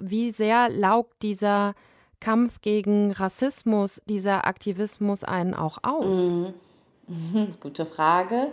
wie 0.00 0.32
sehr 0.32 0.68
laugt 0.68 1.22
dieser 1.22 1.74
Kampf 2.20 2.60
gegen 2.60 3.12
Rassismus, 3.12 4.00
dieser 4.06 4.46
Aktivismus 4.46 5.24
einen 5.24 5.54
auch 5.54 5.78
aus? 5.82 6.16
Mhm. 6.16 6.54
Gute 7.60 7.86
Frage. 7.86 8.52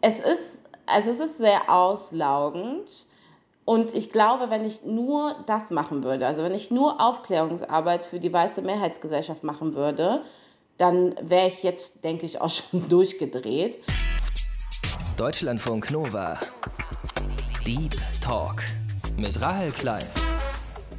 Es 0.00 0.18
ist, 0.18 0.62
also 0.86 1.10
es 1.10 1.20
ist 1.20 1.38
sehr 1.38 1.70
auslaugend. 1.70 3.06
Und 3.64 3.94
ich 3.94 4.10
glaube, 4.10 4.50
wenn 4.50 4.64
ich 4.64 4.82
nur 4.82 5.36
das 5.46 5.70
machen 5.70 6.02
würde, 6.02 6.26
also 6.26 6.42
wenn 6.42 6.54
ich 6.54 6.72
nur 6.72 7.00
Aufklärungsarbeit 7.00 8.04
für 8.04 8.18
die 8.18 8.32
weiße 8.32 8.60
Mehrheitsgesellschaft 8.62 9.44
machen 9.44 9.74
würde, 9.74 10.22
dann 10.78 11.14
wäre 11.20 11.46
ich 11.46 11.62
jetzt, 11.62 11.92
denke 12.02 12.26
ich, 12.26 12.40
auch 12.40 12.50
schon 12.70 12.88
durchgedreht. 12.88 13.78
Deutschlandfunk 15.16 15.90
Nova. 15.90 16.40
Deep 17.64 17.94
Talk 18.20 18.62
mit 19.16 19.40
Rahel 19.40 19.70
Klein. 19.70 20.06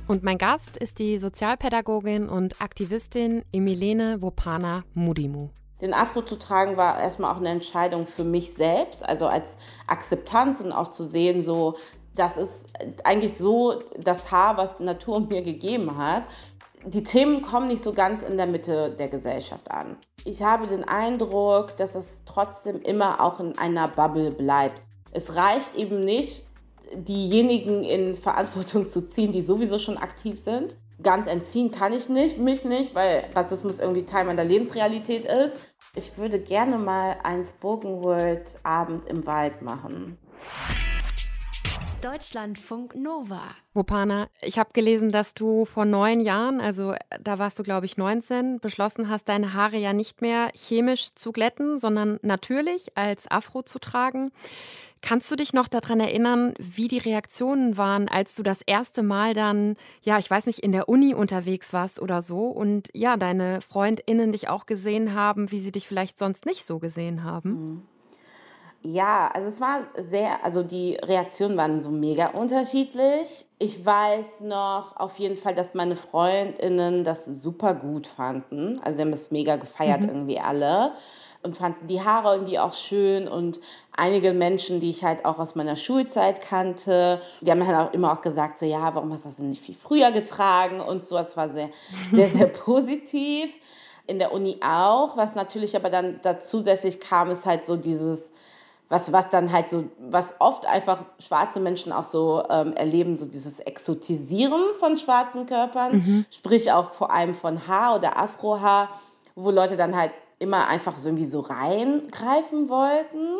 Und 0.06 0.22
mein 0.22 0.38
Gast 0.38 0.76
ist 0.76 1.00
die 1.00 1.18
Sozialpädagogin 1.18 2.28
und 2.28 2.62
Aktivistin 2.62 3.46
Emilene 3.54 4.22
Wopana 4.22 4.84
Mudimu. 4.94 5.50
Den 5.80 5.94
Afro 5.94 6.22
zu 6.22 6.38
tragen 6.38 6.76
war 6.76 7.00
erstmal 7.00 7.32
auch 7.32 7.38
eine 7.38 7.50
Entscheidung 7.50 8.06
für 8.06 8.26
mich 8.26 8.54
selbst, 8.54 9.04
also 9.04 9.28
als 9.28 9.58
Akzeptanz 9.88 10.60
und 10.60 10.74
auch 10.74 10.90
zu 10.90 11.06
sehen, 11.06 11.42
so, 11.42 11.78
das 12.16 12.36
ist 12.36 12.66
eigentlich 13.06 13.38
so 13.38 13.80
das 13.98 14.30
Haar, 14.30 14.58
was 14.58 14.78
die 14.78 14.84
Natur 14.84 15.22
mir 15.22 15.42
gegeben 15.42 15.98
hat. 15.98 16.24
Die 16.86 17.04
Themen 17.04 17.42
kommen 17.42 17.70
nicht 17.70 17.84
so 17.84 17.94
ganz 17.94 18.24
in 18.24 18.36
der 18.36 18.48
Mitte 18.48 18.92
der 18.92 19.08
Gesellschaft 19.08 19.72
an. 19.72 19.96
Ich 20.26 20.44
habe 20.44 20.68
den 20.68 20.84
Eindruck, 20.84 21.78
dass 21.78 21.96
es 21.96 22.22
trotzdem 22.26 22.82
immer 22.82 23.22
auch 23.22 23.40
in 23.40 23.58
einer 23.58 23.88
Bubble 23.88 24.32
bleibt. 24.32 24.82
Es 25.14 25.36
reicht 25.36 25.76
eben 25.78 26.04
nicht, 26.04 26.44
diejenigen 26.94 27.84
in 27.84 28.16
Verantwortung 28.16 28.90
zu 28.90 29.08
ziehen, 29.08 29.32
die 29.32 29.42
sowieso 29.42 29.80
schon 29.80 29.98
aktiv 29.98 30.40
sind. 30.40 30.76
Ganz 31.02 31.28
entziehen 31.28 31.72
kann 31.72 31.94
ich 31.94 32.10
nicht, 32.10 32.38
mich 32.38 32.66
nicht, 32.66 32.96
weil 32.96 33.26
Rassismus 33.36 33.80
irgendwie 33.80 34.06
Teil 34.06 34.26
meiner 34.26 34.44
Lebensrealität 34.44 35.26
ist. 35.26 35.56
Ich 35.96 36.18
würde 36.18 36.40
gerne 36.40 36.78
mal 36.78 37.18
einen 37.24 37.46
Spoken 37.46 38.04
Word 38.04 38.58
Abend 38.64 39.06
im 39.06 39.26
Wald 39.26 39.62
machen. 39.62 40.18
Deutschlandfunk 42.04 42.96
Nova. 42.96 43.44
Wopana, 43.74 44.28
ich 44.42 44.60
habe 44.60 44.72
gelesen, 44.74 45.10
dass 45.10 45.34
du 45.34 45.64
vor 45.64 45.86
neun 45.86 46.20
Jahren, 46.20 46.60
also 46.60 46.96
da 47.22 47.40
warst 47.40 47.58
du, 47.60 47.64
glaube 47.64 47.86
ich, 47.86 47.96
19, 47.96 48.60
beschlossen 48.60 49.08
hast, 49.08 49.30
deine 49.30 49.54
Haare 49.54 49.78
ja 49.78 49.94
nicht 49.94 50.22
mehr 50.22 50.52
chemisch 50.54 51.16
zu 51.16 51.32
glätten, 51.32 51.80
sondern 51.80 52.20
natürlich 52.22 52.98
als 52.98 53.32
Afro 53.32 53.62
zu 53.62 53.80
tragen. 53.80 54.34
Kannst 55.06 55.30
du 55.30 55.36
dich 55.36 55.52
noch 55.52 55.68
daran 55.68 56.00
erinnern, 56.00 56.54
wie 56.60 56.88
die 56.88 56.98
Reaktionen 56.98 57.78
waren, 57.78 58.08
als 58.08 58.36
du 58.36 58.42
das 58.42 58.62
erste 58.62 59.04
Mal 59.04 59.34
dann, 59.34 59.76
ja, 60.02 60.18
ich 60.18 60.32
weiß 60.32 60.46
nicht, 60.46 60.60
in 60.60 60.72
der 60.72 60.88
Uni 60.88 61.14
unterwegs 61.14 61.74
warst 61.74 62.02
oder 62.02 62.22
so 62.22 62.48
und 62.48 62.88
ja, 62.94 63.18
deine 63.18 63.60
FreundInnen 63.60 64.32
dich 64.32 64.48
auch 64.48 64.66
gesehen 64.66 65.14
haben, 65.14 65.52
wie 65.52 65.60
sie 65.60 65.74
dich 65.74 65.90
vielleicht 65.90 66.18
sonst 66.18 66.46
nicht 66.46 66.64
so 66.64 66.80
gesehen 66.80 67.26
haben? 67.26 67.50
Mhm. 67.50 67.82
Ja, 68.86 69.30
also 69.34 69.48
es 69.48 69.62
war 69.62 69.84
sehr, 69.98 70.44
also 70.44 70.62
die 70.62 70.96
Reaktionen 70.96 71.56
waren 71.56 71.82
so 71.82 71.90
mega 71.90 72.28
unterschiedlich. 72.28 73.46
Ich 73.58 73.86
weiß 73.86 74.42
noch 74.42 74.98
auf 74.98 75.20
jeden 75.20 75.38
Fall, 75.38 75.56
dass 75.56 75.74
meine 75.74 75.96
Freundinnen 75.96 77.06
das 77.06 77.24
super 77.26 77.76
gut 77.76 78.08
fanden. 78.08 78.80
Also 78.84 78.98
sie 78.98 79.04
haben 79.04 79.14
es 79.14 79.32
mega 79.32 79.56
gefeiert 79.56 80.02
mhm. 80.02 80.10
irgendwie 80.10 80.40
alle 80.40 80.92
und 81.44 81.58
fanden 81.58 81.88
die 81.88 82.02
Haare 82.02 82.34
irgendwie 82.34 82.58
auch 82.58 82.74
schön 82.74 83.28
und 83.28 83.60
einige 83.96 84.34
Menschen, 84.34 84.80
die 84.80 84.90
ich 84.90 85.04
halt 85.04 85.26
auch 85.26 85.40
aus 85.40 85.56
meiner 85.56 85.76
Schulzeit 85.76 86.42
kannte, 86.42 87.22
die 87.42 87.52
haben 87.52 87.66
halt 87.66 87.78
auch 87.78 87.94
immer 87.94 88.14
auch 88.14 88.22
gesagt, 88.22 88.60
so 88.60 88.66
ja, 88.66 88.96
warum 88.96 89.12
hast 89.14 89.26
du 89.26 89.30
das 89.30 89.36
denn 89.36 89.50
nicht 89.50 89.62
viel 89.62 89.76
früher 89.76 90.12
getragen 90.12 90.80
und 90.80 91.04
so. 91.04 91.18
Es 91.18 91.36
war 91.38 91.50
sehr, 91.50 91.70
sehr, 92.12 92.28
sehr 92.28 92.48
positiv. 92.66 93.54
In 94.06 94.20
der 94.20 94.34
Uni 94.34 94.60
auch, 94.62 95.16
was 95.16 95.36
natürlich 95.36 95.76
aber 95.76 95.90
dann 95.90 96.20
da 96.24 96.40
zusätzlich 96.40 97.00
kam, 97.00 97.30
ist 97.30 97.46
halt 97.46 97.66
so 97.66 97.78
dieses, 97.78 98.34
was, 98.90 99.12
was 99.12 99.30
dann 99.30 99.52
halt 99.52 99.70
so, 99.70 99.86
was 100.00 100.36
oft 100.40 100.66
einfach 100.66 101.04
schwarze 101.20 101.60
Menschen 101.60 101.92
auch 101.92 102.04
so 102.04 102.44
ähm, 102.50 102.74
erleben, 102.74 103.18
so 103.18 103.26
dieses 103.26 103.60
Exotisieren 103.60 104.62
von 104.80 104.98
schwarzen 104.98 105.46
Körpern, 105.46 105.96
mhm. 105.96 106.26
sprich 106.30 106.72
auch 106.72 106.92
vor 106.92 107.12
allem 107.12 107.34
von 107.34 107.68
Haar 107.68 107.96
oder 107.96 108.18
Afrohaar, 108.18 108.90
wo 109.36 109.52
Leute 109.52 109.78
dann 109.78 109.96
halt 109.96 110.12
immer 110.44 110.68
einfach 110.68 110.98
so 110.98 111.10
irgendwie 111.10 111.26
so 111.26 111.40
reingreifen 111.40 112.70
wollten, 112.70 113.40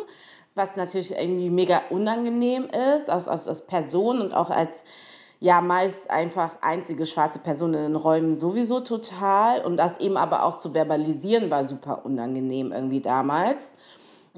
was 0.54 0.74
natürlich 0.76 1.12
irgendwie 1.12 1.50
mega 1.50 1.82
unangenehm 1.90 2.64
ist, 2.96 3.10
als, 3.10 3.28
als, 3.28 3.46
als 3.46 3.66
Person 3.66 4.20
und 4.20 4.34
auch 4.34 4.50
als 4.50 4.84
ja 5.40 5.60
meist 5.60 6.10
einfach 6.10 6.62
einzige 6.62 7.06
schwarze 7.06 7.38
Person 7.38 7.74
in 7.74 7.82
den 7.82 7.96
Räumen 7.96 8.34
sowieso 8.34 8.80
total 8.80 9.64
und 9.64 9.76
das 9.76 9.98
eben 10.00 10.16
aber 10.16 10.44
auch 10.44 10.56
zu 10.56 10.72
verbalisieren 10.72 11.50
war 11.50 11.64
super 11.64 12.04
unangenehm 12.04 12.72
irgendwie 12.72 13.00
damals. 13.00 13.74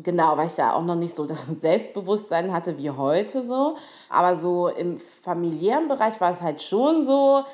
Genau, 0.02 0.36
weil 0.36 0.46
ich 0.46 0.54
da 0.54 0.72
auch 0.72 0.84
noch 0.84 0.96
nicht 0.96 1.14
so 1.14 1.24
das 1.24 1.46
Selbstbewusstsein 1.60 2.52
hatte 2.52 2.76
wie 2.76 2.90
heute 2.90 3.42
so. 3.42 3.76
Aber 4.10 4.36
so 4.36 4.68
im 4.68 4.98
familiären 4.98 5.88
Bereich 5.88 6.20
war 6.20 6.32
es 6.32 6.42
halt 6.42 6.62
schon 6.62 7.04
so, 7.04 7.44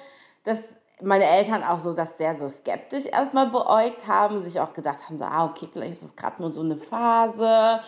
dass 0.45 0.63
meine 1.03 1.25
Eltern 1.25 1.63
auch 1.63 1.79
so 1.79 1.93
das 1.93 2.19
sehr 2.19 2.35
so 2.37 2.49
skeptisch 2.49 3.07
erstmal 3.07 3.49
beäugt 3.49 4.07
haben, 4.07 4.43
sich 4.43 4.61
auch 4.61 4.73
gedacht 4.73 5.09
haben, 5.09 5.19
so, 5.19 5.25
ah, 5.25 5.47
okay, 5.47 5.69
vielleicht 5.73 5.93
ist 5.93 6.03
es 6.03 6.17
gerade 6.17 6.41
nur 6.41 6.53
so 6.53 6.63
eine 6.63 6.77
Phase. 6.77 7.81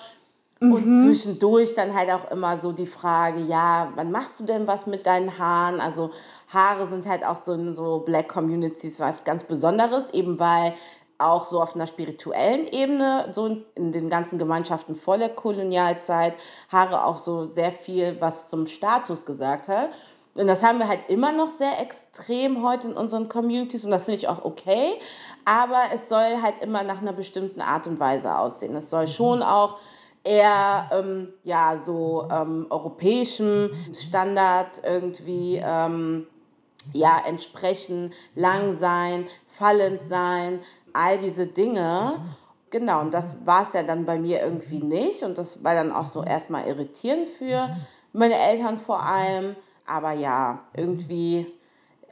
Mhm. 0.60 0.72
Und 0.72 1.02
zwischendurch 1.02 1.74
dann 1.74 1.94
halt 1.94 2.10
auch 2.10 2.30
immer 2.30 2.58
so 2.58 2.72
die 2.72 2.86
Frage, 2.86 3.40
ja, 3.40 3.92
wann 3.94 4.10
machst 4.10 4.40
du 4.40 4.44
denn 4.44 4.66
was 4.66 4.86
mit 4.86 5.06
deinen 5.06 5.38
Haaren? 5.38 5.80
Also 5.80 6.10
Haare 6.52 6.86
sind 6.86 7.06
halt 7.06 7.24
auch 7.24 7.36
so 7.36 7.52
in 7.52 7.72
so 7.72 8.00
Black 8.00 8.28
Communities 8.28 9.00
was 9.00 9.24
ganz 9.24 9.44
Besonderes, 9.44 10.10
eben 10.12 10.38
weil 10.38 10.74
auch 11.18 11.46
so 11.46 11.62
auf 11.62 11.74
einer 11.74 11.86
spirituellen 11.86 12.66
Ebene, 12.66 13.28
so 13.30 13.62
in 13.74 13.92
den 13.92 14.08
ganzen 14.08 14.36
Gemeinschaften 14.36 14.94
vor 14.94 15.16
der 15.16 15.28
Kolonialzeit, 15.28 16.34
Haare 16.70 17.04
auch 17.04 17.18
so 17.18 17.44
sehr 17.44 17.72
viel 17.72 18.20
was 18.20 18.48
zum 18.48 18.66
Status 18.66 19.24
gesagt 19.24 19.68
hat. 19.68 19.90
Und 20.34 20.48
das 20.48 20.64
haben 20.64 20.80
wir 20.80 20.88
halt 20.88 21.08
immer 21.08 21.32
noch 21.32 21.50
sehr 21.50 21.80
extrem 21.80 22.64
heute 22.66 22.88
in 22.88 22.96
unseren 22.96 23.28
Communities 23.28 23.84
und 23.84 23.92
das 23.92 24.04
finde 24.04 24.16
ich 24.16 24.28
auch 24.28 24.44
okay. 24.44 24.94
Aber 25.44 25.82
es 25.94 26.08
soll 26.08 26.42
halt 26.42 26.60
immer 26.60 26.82
nach 26.82 27.00
einer 27.00 27.12
bestimmten 27.12 27.60
Art 27.60 27.86
und 27.86 28.00
Weise 28.00 28.36
aussehen. 28.36 28.74
Es 28.74 28.90
soll 28.90 29.06
schon 29.06 29.38
mhm. 29.38 29.44
auch 29.44 29.78
eher 30.24 30.90
ähm, 30.92 31.32
ja, 31.44 31.78
so 31.78 32.26
ähm, 32.32 32.66
europäischem 32.70 33.70
Standard 33.92 34.82
irgendwie 34.82 35.62
ähm, 35.64 36.26
ja, 36.92 37.22
entsprechen, 37.24 38.12
lang 38.34 38.76
sein, 38.76 39.26
fallend 39.46 40.00
sein, 40.02 40.60
all 40.92 41.18
diese 41.18 41.46
Dinge. 41.46 42.20
Genau, 42.70 43.00
und 43.00 43.14
das 43.14 43.46
war 43.46 43.62
es 43.62 43.72
ja 43.72 43.84
dann 43.84 44.04
bei 44.04 44.18
mir 44.18 44.42
irgendwie 44.42 44.80
nicht. 44.80 45.22
Und 45.22 45.38
das 45.38 45.62
war 45.62 45.74
dann 45.74 45.92
auch 45.92 46.06
so 46.06 46.24
erstmal 46.24 46.66
irritierend 46.66 47.28
für 47.28 47.76
meine 48.12 48.36
Eltern 48.36 48.78
vor 48.78 49.02
allem. 49.02 49.54
Aber 49.86 50.12
ja, 50.12 50.60
irgendwie 50.74 51.46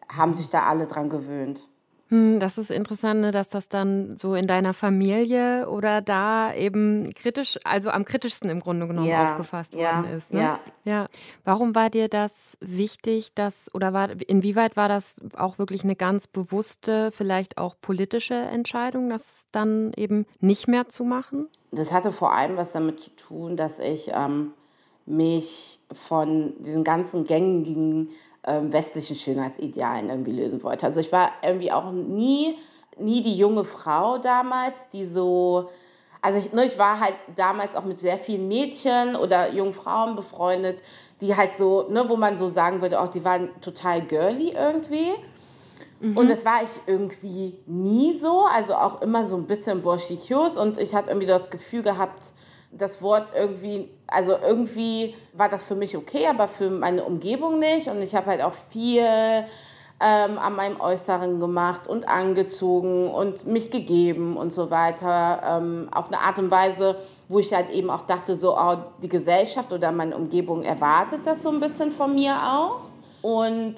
haben 0.08 0.34
sich 0.34 0.50
da 0.50 0.64
alle 0.64 0.86
dran 0.86 1.08
gewöhnt. 1.08 1.68
Hm, 2.12 2.40
das 2.40 2.58
ist 2.58 2.70
interessant, 2.70 3.22
ne, 3.22 3.30
dass 3.30 3.48
das 3.48 3.70
dann 3.70 4.16
so 4.16 4.34
in 4.34 4.46
deiner 4.46 4.74
Familie 4.74 5.66
oder 5.70 6.02
da 6.02 6.52
eben 6.52 7.10
kritisch, 7.14 7.58
also 7.64 7.88
am 7.88 8.04
kritischsten 8.04 8.50
im 8.50 8.60
Grunde 8.60 8.86
genommen 8.86 9.08
ja, 9.08 9.30
aufgefasst 9.30 9.72
ja, 9.72 9.96
worden 9.96 10.12
ist. 10.14 10.30
Ne? 10.30 10.40
Ja. 10.42 10.60
ja. 10.84 11.06
Warum 11.46 11.74
war 11.74 11.88
dir 11.88 12.08
das 12.08 12.58
wichtig, 12.60 13.32
dass 13.32 13.74
oder 13.74 13.94
war 13.94 14.10
inwieweit 14.26 14.76
war 14.76 14.90
das 14.90 15.16
auch 15.38 15.58
wirklich 15.58 15.84
eine 15.84 15.96
ganz 15.96 16.26
bewusste, 16.26 17.10
vielleicht 17.12 17.56
auch 17.56 17.76
politische 17.80 18.34
Entscheidung, 18.34 19.08
das 19.08 19.46
dann 19.50 19.94
eben 19.96 20.26
nicht 20.40 20.68
mehr 20.68 20.90
zu 20.90 21.04
machen? 21.04 21.48
Das 21.70 21.94
hatte 21.94 22.12
vor 22.12 22.34
allem 22.34 22.58
was 22.58 22.72
damit 22.72 23.00
zu 23.00 23.16
tun, 23.16 23.56
dass 23.56 23.78
ich 23.78 24.10
ähm, 24.14 24.52
mich 25.06 25.80
von 25.90 26.54
diesen 26.62 26.84
ganzen 26.84 27.24
gängigen 27.24 28.10
ähm, 28.44 28.72
westlichen 28.72 29.16
Schönheitsidealen 29.16 30.08
irgendwie 30.08 30.32
lösen 30.32 30.62
wollte. 30.62 30.86
Also 30.86 31.00
ich 31.00 31.12
war 31.12 31.30
irgendwie 31.42 31.72
auch 31.72 31.90
nie, 31.92 32.56
nie 32.98 33.22
die 33.22 33.34
junge 33.34 33.64
Frau 33.64 34.18
damals, 34.18 34.88
die 34.92 35.06
so, 35.06 35.70
also 36.20 36.38
ich, 36.38 36.52
ne, 36.52 36.64
ich 36.64 36.78
war 36.78 37.00
halt 37.00 37.14
damals 37.36 37.76
auch 37.76 37.84
mit 37.84 37.98
sehr 37.98 38.18
vielen 38.18 38.48
Mädchen 38.48 39.16
oder 39.16 39.52
jungen 39.52 39.72
Frauen 39.72 40.16
befreundet, 40.16 40.82
die 41.20 41.36
halt 41.36 41.56
so, 41.58 41.88
ne, 41.88 42.08
wo 42.08 42.16
man 42.16 42.38
so 42.38 42.48
sagen 42.48 42.80
würde, 42.80 43.00
auch 43.00 43.08
die 43.08 43.24
waren 43.24 43.48
total 43.60 44.02
girly 44.02 44.50
irgendwie. 44.50 45.12
Mhm. 46.00 46.16
Und 46.16 46.28
das 46.28 46.44
war 46.44 46.62
ich 46.64 46.70
irgendwie 46.86 47.58
nie 47.66 48.12
so, 48.12 48.44
also 48.52 48.74
auch 48.74 49.02
immer 49.02 49.24
so 49.24 49.36
ein 49.36 49.46
bisschen 49.46 49.82
borschikios 49.82 50.58
und 50.58 50.78
ich 50.78 50.94
hatte 50.94 51.10
irgendwie 51.10 51.28
das 51.28 51.48
Gefühl 51.48 51.82
gehabt, 51.82 52.32
das 52.72 53.02
Wort 53.02 53.32
irgendwie, 53.34 53.88
also 54.06 54.36
irgendwie 54.36 55.14
war 55.34 55.48
das 55.48 55.62
für 55.62 55.74
mich 55.74 55.96
okay, 55.96 56.26
aber 56.26 56.48
für 56.48 56.70
meine 56.70 57.04
Umgebung 57.04 57.58
nicht. 57.58 57.88
Und 57.88 58.00
ich 58.02 58.14
habe 58.14 58.26
halt 58.26 58.42
auch 58.42 58.54
viel 58.70 59.06
ähm, 60.02 60.38
an 60.38 60.56
meinem 60.56 60.80
Äußeren 60.80 61.38
gemacht 61.38 61.86
und 61.86 62.08
angezogen 62.08 63.08
und 63.08 63.46
mich 63.46 63.70
gegeben 63.70 64.36
und 64.36 64.52
so 64.52 64.70
weiter. 64.70 65.42
Ähm, 65.46 65.88
auf 65.92 66.08
eine 66.08 66.18
Art 66.18 66.38
und 66.38 66.50
Weise, 66.50 66.96
wo 67.28 67.38
ich 67.38 67.52
halt 67.52 67.70
eben 67.70 67.90
auch 67.90 68.02
dachte, 68.02 68.34
so, 68.34 68.56
oh, 68.56 68.78
die 69.02 69.08
Gesellschaft 69.08 69.72
oder 69.72 69.92
meine 69.92 70.16
Umgebung 70.16 70.62
erwartet 70.62 71.20
das 71.24 71.42
so 71.42 71.50
ein 71.50 71.60
bisschen 71.60 71.92
von 71.92 72.14
mir 72.14 72.34
auch. 72.34 72.80
Und 73.22 73.76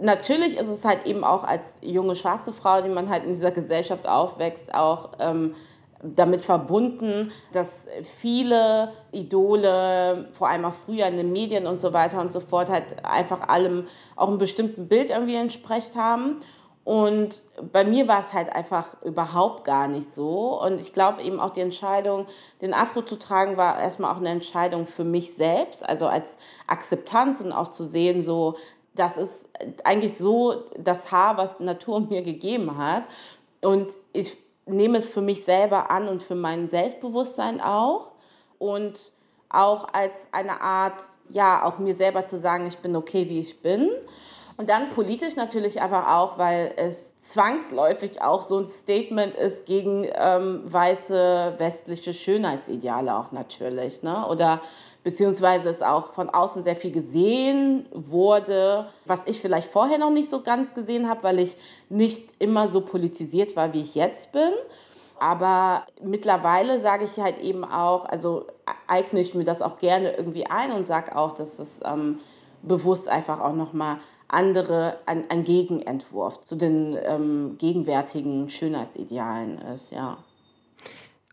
natürlich 0.00 0.56
ist 0.56 0.68
es 0.68 0.84
halt 0.84 1.06
eben 1.06 1.22
auch 1.22 1.44
als 1.44 1.62
junge 1.80 2.16
schwarze 2.16 2.52
Frau, 2.52 2.82
die 2.82 2.88
man 2.88 3.08
halt 3.08 3.24
in 3.24 3.30
dieser 3.30 3.52
Gesellschaft 3.52 4.08
aufwächst, 4.08 4.74
auch 4.74 5.10
ähm, 5.20 5.54
damit 6.02 6.44
verbunden, 6.44 7.32
dass 7.52 7.88
viele 8.20 8.92
Idole, 9.10 10.28
vor 10.32 10.48
allem 10.48 10.64
auch 10.64 10.74
früher 10.86 11.06
in 11.06 11.16
den 11.16 11.32
Medien 11.32 11.66
und 11.66 11.78
so 11.78 11.92
weiter 11.92 12.20
und 12.20 12.32
so 12.32 12.40
fort, 12.40 12.68
halt 12.68 13.04
einfach 13.04 13.48
allem 13.48 13.86
auch 14.16 14.28
einem 14.28 14.38
bestimmten 14.38 14.88
Bild 14.88 15.10
irgendwie 15.10 15.34
entsprechen 15.34 15.96
haben. 15.96 16.40
Und 16.84 17.42
bei 17.70 17.84
mir 17.84 18.08
war 18.08 18.20
es 18.20 18.32
halt 18.32 18.54
einfach 18.54 19.02
überhaupt 19.02 19.64
gar 19.64 19.88
nicht 19.88 20.14
so. 20.14 20.58
Und 20.62 20.80
ich 20.80 20.94
glaube 20.94 21.22
eben 21.22 21.38
auch 21.38 21.50
die 21.50 21.60
Entscheidung, 21.60 22.26
den 22.62 22.72
Afro 22.72 23.02
zu 23.02 23.18
tragen, 23.18 23.58
war 23.58 23.78
erstmal 23.78 24.10
auch 24.10 24.18
eine 24.18 24.30
Entscheidung 24.30 24.86
für 24.86 25.04
mich 25.04 25.34
selbst, 25.34 25.86
also 25.86 26.06
als 26.06 26.38
Akzeptanz 26.66 27.42
und 27.42 27.52
auch 27.52 27.68
zu 27.68 27.84
sehen, 27.84 28.22
so, 28.22 28.56
das 28.94 29.18
ist 29.18 29.50
eigentlich 29.84 30.16
so 30.16 30.64
das 30.78 31.12
Haar, 31.12 31.36
was 31.36 31.60
Natur 31.60 32.00
mir 32.08 32.22
gegeben 32.22 32.78
hat. 32.78 33.04
Und 33.60 33.92
ich 34.12 34.38
nehme 34.68 34.98
es 34.98 35.08
für 35.08 35.20
mich 35.20 35.44
selber 35.44 35.90
an 35.90 36.08
und 36.08 36.22
für 36.22 36.34
mein 36.34 36.68
Selbstbewusstsein 36.68 37.60
auch. 37.60 38.12
Und 38.58 39.12
auch 39.50 39.86
als 39.92 40.28
eine 40.32 40.60
Art, 40.60 41.00
ja, 41.30 41.64
auch 41.64 41.78
mir 41.78 41.94
selber 41.94 42.26
zu 42.26 42.38
sagen, 42.38 42.66
ich 42.66 42.78
bin 42.78 42.96
okay, 42.96 43.28
wie 43.28 43.40
ich 43.40 43.62
bin. 43.62 43.90
Und 44.58 44.70
dann 44.70 44.88
politisch 44.88 45.36
natürlich 45.36 45.80
aber 45.82 46.16
auch, 46.16 46.36
weil 46.36 46.72
es 46.76 47.16
zwangsläufig 47.20 48.20
auch 48.22 48.42
so 48.42 48.58
ein 48.58 48.66
Statement 48.66 49.36
ist 49.36 49.66
gegen 49.66 50.04
ähm, 50.12 50.62
weiße 50.64 51.54
westliche 51.58 52.12
Schönheitsideale 52.12 53.16
auch 53.16 53.30
natürlich. 53.30 54.02
Ne? 54.02 54.26
Oder 54.26 54.60
beziehungsweise 55.04 55.68
es 55.68 55.82
auch 55.82 56.12
von 56.12 56.30
außen 56.30 56.64
sehr 56.64 56.76
viel 56.76 56.90
gesehen 56.90 57.86
wurde, 57.92 58.88
was 59.06 59.26
ich 59.26 59.40
vielleicht 59.40 59.70
vorher 59.70 59.98
noch 59.98 60.10
nicht 60.10 60.28
so 60.28 60.42
ganz 60.42 60.74
gesehen 60.74 61.08
habe, 61.08 61.22
weil 61.22 61.38
ich 61.38 61.56
nicht 61.88 62.34
immer 62.38 62.68
so 62.68 62.80
politisiert 62.80 63.56
war, 63.56 63.72
wie 63.72 63.80
ich 63.80 63.94
jetzt 63.94 64.32
bin. 64.32 64.52
Aber 65.20 65.84
mittlerweile 66.02 66.80
sage 66.80 67.04
ich 67.04 67.18
halt 67.18 67.38
eben 67.38 67.64
auch, 67.64 68.04
also 68.04 68.46
eigne 68.86 69.20
ich 69.20 69.34
mir 69.34 69.44
das 69.44 69.62
auch 69.62 69.78
gerne 69.78 70.16
irgendwie 70.16 70.46
ein 70.46 70.72
und 70.72 70.86
sage 70.86 71.16
auch, 71.16 71.32
dass 71.32 71.58
es 71.58 71.80
ähm, 71.84 72.20
bewusst 72.62 73.08
einfach 73.08 73.40
auch 73.40 73.54
nochmal 73.54 73.98
andere, 74.28 74.98
ein, 75.06 75.24
ein 75.30 75.42
Gegenentwurf 75.42 76.42
zu 76.42 76.54
den 76.54 76.96
ähm, 77.02 77.56
gegenwärtigen 77.58 78.48
Schönheitsidealen 78.48 79.58
ist, 79.74 79.90
ja. 79.90 80.18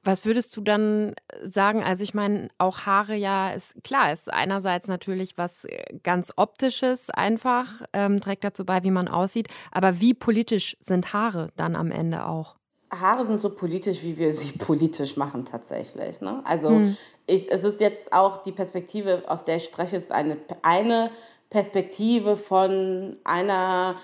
Was 0.05 0.23
würdest 0.23 0.55
du 0.55 0.61
dann 0.61 1.15
sagen? 1.43 1.83
Also 1.83 2.03
ich 2.03 2.13
meine, 2.13 2.49
auch 2.59 2.85
Haare 2.85 3.15
ja 3.15 3.49
ist 3.49 3.83
klar, 3.83 4.13
ist 4.13 4.31
einerseits 4.31 4.87
natürlich 4.87 5.37
was 5.37 5.65
äh, 5.65 5.97
ganz 6.03 6.31
optisches 6.37 7.09
einfach, 7.09 7.81
ähm, 7.91 8.21
trägt 8.21 8.43
dazu 8.43 8.65
bei, 8.65 8.83
wie 8.83 8.91
man 8.91 9.07
aussieht. 9.07 9.47
Aber 9.71 9.99
wie 9.99 10.13
politisch 10.13 10.77
sind 10.79 11.11
Haare 11.11 11.49
dann 11.55 11.75
am 11.75 11.91
Ende 11.91 12.27
auch? 12.27 12.55
Haare 12.93 13.25
sind 13.25 13.39
so 13.39 13.49
politisch, 13.49 14.03
wie 14.03 14.17
wir 14.17 14.31
sie 14.31 14.51
politisch 14.57 15.17
machen 15.17 15.43
tatsächlich. 15.43 16.21
Ne? 16.21 16.41
Also 16.45 16.69
hm. 16.69 16.97
ich, 17.25 17.51
es 17.51 17.63
ist 17.63 17.79
jetzt 17.79 18.13
auch 18.13 18.43
die 18.43 18.51
Perspektive, 18.51 19.23
aus 19.27 19.43
der 19.43 19.55
ich 19.57 19.65
spreche, 19.65 19.95
ist 19.95 20.11
eine, 20.11 20.37
eine 20.61 21.09
Perspektive 21.49 22.37
von 22.37 23.17
einer 23.23 23.95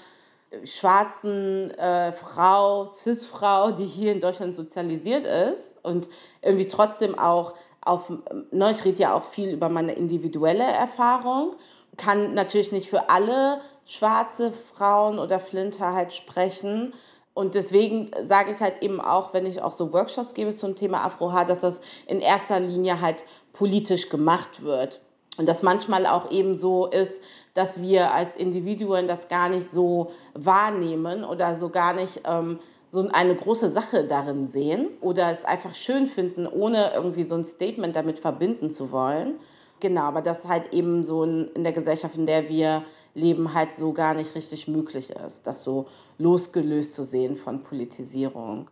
schwarzen 0.64 1.72
äh, 1.72 2.12
Frau, 2.12 2.86
Cis-Frau, 2.86 3.72
die 3.72 3.86
hier 3.86 4.12
in 4.12 4.20
Deutschland 4.20 4.56
sozialisiert 4.56 5.26
ist 5.26 5.76
und 5.84 6.10
irgendwie 6.42 6.68
trotzdem 6.68 7.18
auch 7.18 7.54
auf, 7.84 8.12
ne, 8.52 8.72
ich 8.72 8.86
rede 8.86 9.02
ja 9.02 9.14
auch 9.14 9.24
viel 9.24 9.50
über 9.50 9.70
meine 9.70 9.94
individuelle 9.94 10.64
Erfahrung, 10.64 11.56
kann 11.98 12.34
natürlich 12.34 12.72
nicht 12.72 12.90
für 12.90 13.10
alle 13.10 13.62
schwarze 13.86 14.52
Frauen 14.52 15.20
oder 15.20 15.40
Flinter 15.40 15.94
halt 15.94 16.14
sprechen. 16.14 16.94
Und 17.34 17.56
deswegen 17.56 18.12
sage 18.28 18.52
ich 18.52 18.60
halt 18.60 18.82
eben 18.82 19.00
auch, 19.00 19.34
wenn 19.34 19.46
ich 19.46 19.62
auch 19.62 19.72
so 19.72 19.94
Workshops 19.94 20.34
gebe 20.34 20.52
zum 20.52 20.76
Thema 20.76 21.04
Afrohaar, 21.06 21.46
dass 21.46 21.62
das 21.62 21.82
in 22.06 22.20
erster 22.20 22.60
Linie 22.60 23.02
halt 23.02 23.24
politisch 23.54 24.10
gemacht 24.10 24.64
wird. 24.64 25.02
Und 25.38 25.48
das 25.48 25.64
manchmal 25.64 26.06
auch 26.06 26.30
eben 26.30 26.56
so 26.56 26.88
ist, 26.88 27.22
dass 27.54 27.82
wir 27.82 28.12
als 28.12 28.36
Individuen 28.36 29.08
das 29.08 29.28
gar 29.28 29.50
nicht 29.50 29.70
so 29.70 30.12
wahrnehmen 30.34 31.24
oder 31.24 31.58
so 31.58 31.70
gar 31.70 31.94
nicht 31.94 32.22
ähm, 32.26 32.60
so 32.88 33.08
eine 33.08 33.36
große 33.36 33.70
Sache 33.70 34.04
darin 34.04 34.48
sehen 34.48 34.90
oder 35.00 35.32
es 35.32 35.46
einfach 35.46 35.74
schön 35.74 36.08
finden, 36.08 36.46
ohne 36.46 36.92
irgendwie 36.94 37.24
so 37.24 37.36
ein 37.36 37.46
Statement 37.46 37.96
damit 37.96 38.20
verbinden 38.20 38.70
zu 38.70 38.92
wollen. 38.92 39.36
Genau, 39.80 40.02
aber 40.02 40.22
das 40.22 40.48
halt 40.48 40.74
eben 40.74 41.04
so 41.04 41.24
in 41.24 41.64
der 41.64 41.72
Gesellschaft, 41.72 42.18
in 42.18 42.26
der 42.26 42.50
wir 42.50 42.84
leben, 43.14 43.54
halt 43.54 43.74
so 43.76 43.94
gar 43.94 44.14
nicht 44.14 44.36
richtig 44.36 44.68
möglich 44.68 45.12
ist, 45.12 45.48
das 45.48 45.64
so 45.64 45.88
losgelöst 46.18 46.94
zu 46.94 47.04
sehen 47.04 47.36
von 47.36 47.64
Politisierung. 47.64 48.70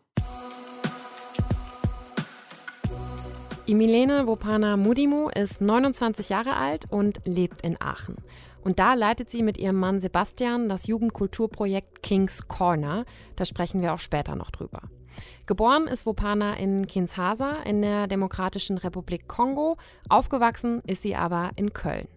Imilene 3.69 4.25
Wopana 4.25 4.77
Mudimu 4.77 5.29
ist 5.29 5.61
29 5.61 6.29
Jahre 6.29 6.55
alt 6.55 6.85
und 6.89 7.21
lebt 7.25 7.61
in 7.61 7.79
Aachen. 7.79 8.15
Und 8.63 8.79
da 8.79 8.95
leitet 8.95 9.29
sie 9.29 9.43
mit 9.43 9.59
ihrem 9.59 9.75
Mann 9.75 9.99
Sebastian 9.99 10.67
das 10.67 10.87
Jugendkulturprojekt 10.87 12.01
King's 12.01 12.47
Corner. 12.47 13.05
Da 13.35 13.45
sprechen 13.45 13.83
wir 13.83 13.93
auch 13.93 13.99
später 13.99 14.35
noch 14.35 14.49
drüber. 14.49 14.81
Geboren 15.45 15.85
ist 15.85 16.07
Wopana 16.07 16.57
in 16.57 16.87
Kinshasa 16.87 17.57
in 17.63 17.83
der 17.83 18.07
Demokratischen 18.07 18.79
Republik 18.79 19.27
Kongo. 19.27 19.77
Aufgewachsen 20.09 20.81
ist 20.87 21.03
sie 21.03 21.15
aber 21.15 21.51
in 21.55 21.71
Köln. 21.71 22.07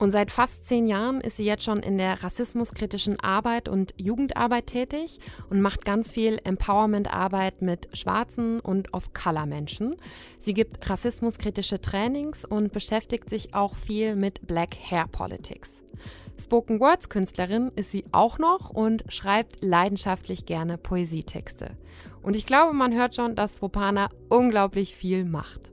Und 0.00 0.12
seit 0.12 0.30
fast 0.30 0.64
zehn 0.64 0.88
Jahren 0.88 1.20
ist 1.20 1.36
sie 1.36 1.44
jetzt 1.44 1.62
schon 1.62 1.80
in 1.80 1.98
der 1.98 2.24
rassismuskritischen 2.24 3.20
Arbeit 3.20 3.68
und 3.68 3.92
Jugendarbeit 3.98 4.66
tätig 4.66 5.20
und 5.50 5.60
macht 5.60 5.84
ganz 5.84 6.10
viel 6.10 6.40
Empowerment-Arbeit 6.42 7.60
mit 7.60 7.86
schwarzen 7.92 8.60
und 8.60 8.94
Off-Color-Menschen. 8.94 9.96
Sie 10.38 10.54
gibt 10.54 10.88
rassismuskritische 10.88 11.82
Trainings 11.82 12.46
und 12.46 12.72
beschäftigt 12.72 13.28
sich 13.28 13.52
auch 13.52 13.74
viel 13.76 14.16
mit 14.16 14.46
Black 14.46 14.74
Hair 14.74 15.06
Politics. 15.12 15.82
Spoken 16.40 16.80
Words 16.80 17.10
Künstlerin 17.10 17.70
ist 17.76 17.90
sie 17.90 18.06
auch 18.10 18.38
noch 18.38 18.70
und 18.70 19.04
schreibt 19.08 19.62
leidenschaftlich 19.62 20.46
gerne 20.46 20.78
Poesietexte. 20.78 21.76
Und 22.22 22.36
ich 22.36 22.46
glaube, 22.46 22.72
man 22.72 22.94
hört 22.94 23.16
schon, 23.16 23.36
dass 23.36 23.60
Wopana 23.60 24.08
unglaublich 24.30 24.94
viel 24.94 25.26
macht. 25.26 25.70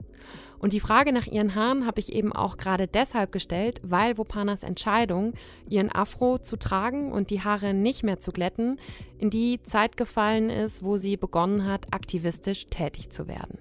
Und 0.58 0.72
die 0.72 0.80
Frage 0.80 1.12
nach 1.12 1.26
ihren 1.26 1.54
Haaren 1.54 1.86
habe 1.86 2.00
ich 2.00 2.12
eben 2.12 2.32
auch 2.32 2.56
gerade 2.56 2.88
deshalb 2.88 3.32
gestellt, 3.32 3.80
weil 3.84 4.18
Wopanas 4.18 4.62
Entscheidung, 4.62 5.34
ihren 5.68 5.92
Afro 5.92 6.38
zu 6.38 6.56
tragen 6.56 7.12
und 7.12 7.30
die 7.30 7.42
Haare 7.42 7.74
nicht 7.74 8.02
mehr 8.02 8.18
zu 8.18 8.32
glätten, 8.32 8.80
in 9.18 9.30
die 9.30 9.62
Zeit 9.62 9.96
gefallen 9.96 10.50
ist, 10.50 10.82
wo 10.82 10.96
sie 10.96 11.16
begonnen 11.16 11.66
hat, 11.66 11.92
aktivistisch 11.92 12.66
tätig 12.66 13.10
zu 13.10 13.28
werden. 13.28 13.58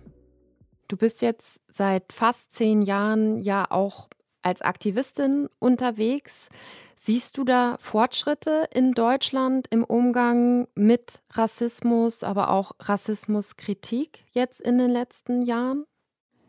Du 0.87 0.97
bist 0.97 1.21
jetzt 1.21 1.59
seit 1.67 2.13
fast 2.13 2.53
zehn 2.53 2.81
Jahren 2.81 3.41
ja 3.41 3.69
auch 3.69 4.07
als 4.41 4.61
Aktivistin 4.61 5.49
unterwegs. 5.59 6.47
Siehst 6.95 7.37
du 7.37 7.43
da 7.43 7.75
Fortschritte 7.77 8.67
in 8.73 8.93
Deutschland 8.93 9.67
im 9.69 9.83
Umgang 9.83 10.67
mit 10.73 11.21
Rassismus, 11.31 12.23
aber 12.23 12.49
auch 12.49 12.71
Rassismuskritik 12.79 14.23
jetzt 14.31 14.61
in 14.61 14.77
den 14.77 14.89
letzten 14.89 15.43
Jahren? 15.43 15.85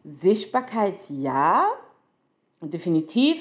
Sichtbarkeit 0.04 0.96
ja, 1.08 1.64
definitiv. 2.60 3.38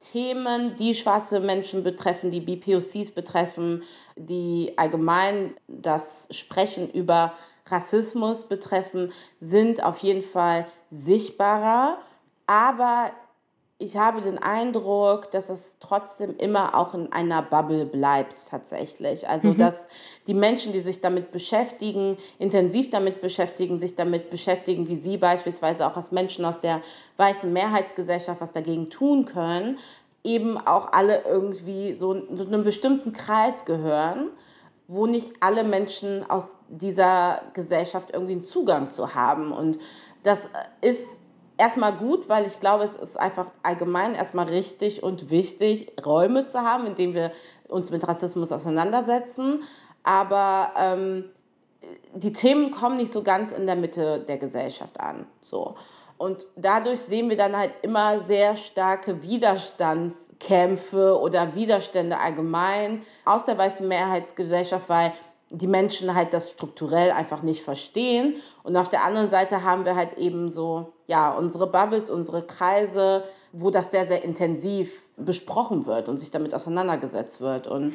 Themen, 0.00 0.74
die 0.76 0.94
schwarze 0.96 1.38
Menschen 1.38 1.84
betreffen, 1.84 2.30
die 2.32 2.40
BPOCs 2.40 3.12
betreffen, 3.12 3.84
die 4.16 4.72
allgemein 4.76 5.54
das 5.68 6.26
Sprechen 6.32 6.90
über 6.90 7.34
Rassismus 7.66 8.48
betreffen, 8.48 9.12
sind 9.38 9.82
auf 9.84 9.98
jeden 9.98 10.22
Fall 10.22 10.66
sichtbarer. 10.90 11.98
Aber 12.48 13.12
ich 13.82 13.96
habe 13.96 14.20
den 14.20 14.38
Eindruck, 14.38 15.32
dass 15.32 15.48
es 15.48 15.76
trotzdem 15.80 16.36
immer 16.38 16.76
auch 16.76 16.94
in 16.94 17.12
einer 17.12 17.42
Bubble 17.42 17.84
bleibt 17.84 18.48
tatsächlich. 18.48 19.28
Also 19.28 19.48
mhm. 19.48 19.58
dass 19.58 19.88
die 20.28 20.34
Menschen, 20.34 20.72
die 20.72 20.78
sich 20.78 21.00
damit 21.00 21.32
beschäftigen, 21.32 22.16
intensiv 22.38 22.90
damit 22.90 23.20
beschäftigen, 23.20 23.80
sich 23.80 23.96
damit 23.96 24.30
beschäftigen, 24.30 24.86
wie 24.86 24.96
sie 24.96 25.16
beispielsweise 25.16 25.84
auch 25.84 25.96
als 25.96 26.12
Menschen 26.12 26.44
aus 26.44 26.60
der 26.60 26.80
weißen 27.16 27.52
Mehrheitsgesellschaft 27.52 28.40
was 28.40 28.52
dagegen 28.52 28.88
tun 28.88 29.24
können, 29.24 29.78
eben 30.22 30.58
auch 30.58 30.92
alle 30.92 31.24
irgendwie 31.24 31.94
so 31.94 32.14
in 32.14 32.40
einem 32.40 32.62
bestimmten 32.62 33.12
Kreis 33.12 33.64
gehören, 33.64 34.28
wo 34.86 35.06
nicht 35.06 35.32
alle 35.40 35.64
Menschen 35.64 36.28
aus 36.30 36.48
dieser 36.68 37.42
Gesellschaft 37.52 38.10
irgendwie 38.12 38.32
einen 38.32 38.42
Zugang 38.42 38.90
zu 38.90 39.16
haben. 39.16 39.50
Und 39.50 39.80
das 40.22 40.48
ist 40.80 41.06
erstmal 41.58 41.92
gut, 41.94 42.28
weil 42.28 42.46
ich 42.46 42.60
glaube, 42.60 42.84
es 42.84 42.96
ist 42.96 43.18
einfach 43.18 43.50
allgemein 43.62 44.14
erstmal 44.14 44.46
richtig 44.46 45.02
und 45.02 45.30
wichtig, 45.30 45.92
Räume 46.04 46.46
zu 46.46 46.62
haben, 46.62 46.86
in 46.86 46.94
denen 46.94 47.14
wir 47.14 47.32
uns 47.68 47.90
mit 47.90 48.06
Rassismus 48.06 48.52
auseinandersetzen. 48.52 49.62
Aber 50.02 50.72
ähm, 50.76 51.24
die 52.14 52.32
Themen 52.32 52.70
kommen 52.70 52.96
nicht 52.96 53.12
so 53.12 53.22
ganz 53.22 53.52
in 53.52 53.66
der 53.66 53.76
Mitte 53.76 54.20
der 54.20 54.38
Gesellschaft 54.38 55.00
an. 55.00 55.26
So. 55.42 55.76
Und 56.18 56.46
dadurch 56.56 57.00
sehen 57.00 57.30
wir 57.30 57.36
dann 57.36 57.56
halt 57.56 57.72
immer 57.82 58.20
sehr 58.20 58.56
starke 58.56 59.22
Widerstands 59.22 60.32
Kämpfe 60.38 61.18
oder 61.18 61.54
Widerstände 61.54 62.18
allgemein 62.18 63.02
aus 63.24 63.44
der 63.44 63.56
weißen 63.58 63.86
Mehrheitsgesellschaft, 63.86 64.88
weil 64.88 65.12
die 65.52 65.66
Menschen 65.66 66.14
halt 66.14 66.32
das 66.32 66.50
strukturell 66.50 67.10
einfach 67.10 67.42
nicht 67.42 67.62
verstehen. 67.62 68.36
Und 68.62 68.76
auf 68.76 68.88
der 68.88 69.04
anderen 69.04 69.30
Seite 69.30 69.62
haben 69.62 69.84
wir 69.84 69.94
halt 69.94 70.16
eben 70.16 70.50
so, 70.50 70.94
ja, 71.06 71.30
unsere 71.30 71.66
Bubbles, 71.66 72.08
unsere 72.08 72.42
Kreise, 72.42 73.24
wo 73.52 73.70
das 73.70 73.90
sehr, 73.90 74.06
sehr 74.06 74.24
intensiv 74.24 75.04
besprochen 75.16 75.84
wird 75.86 76.08
und 76.08 76.16
sich 76.16 76.30
damit 76.30 76.54
auseinandergesetzt 76.54 77.40
wird. 77.42 77.66
Und 77.66 77.94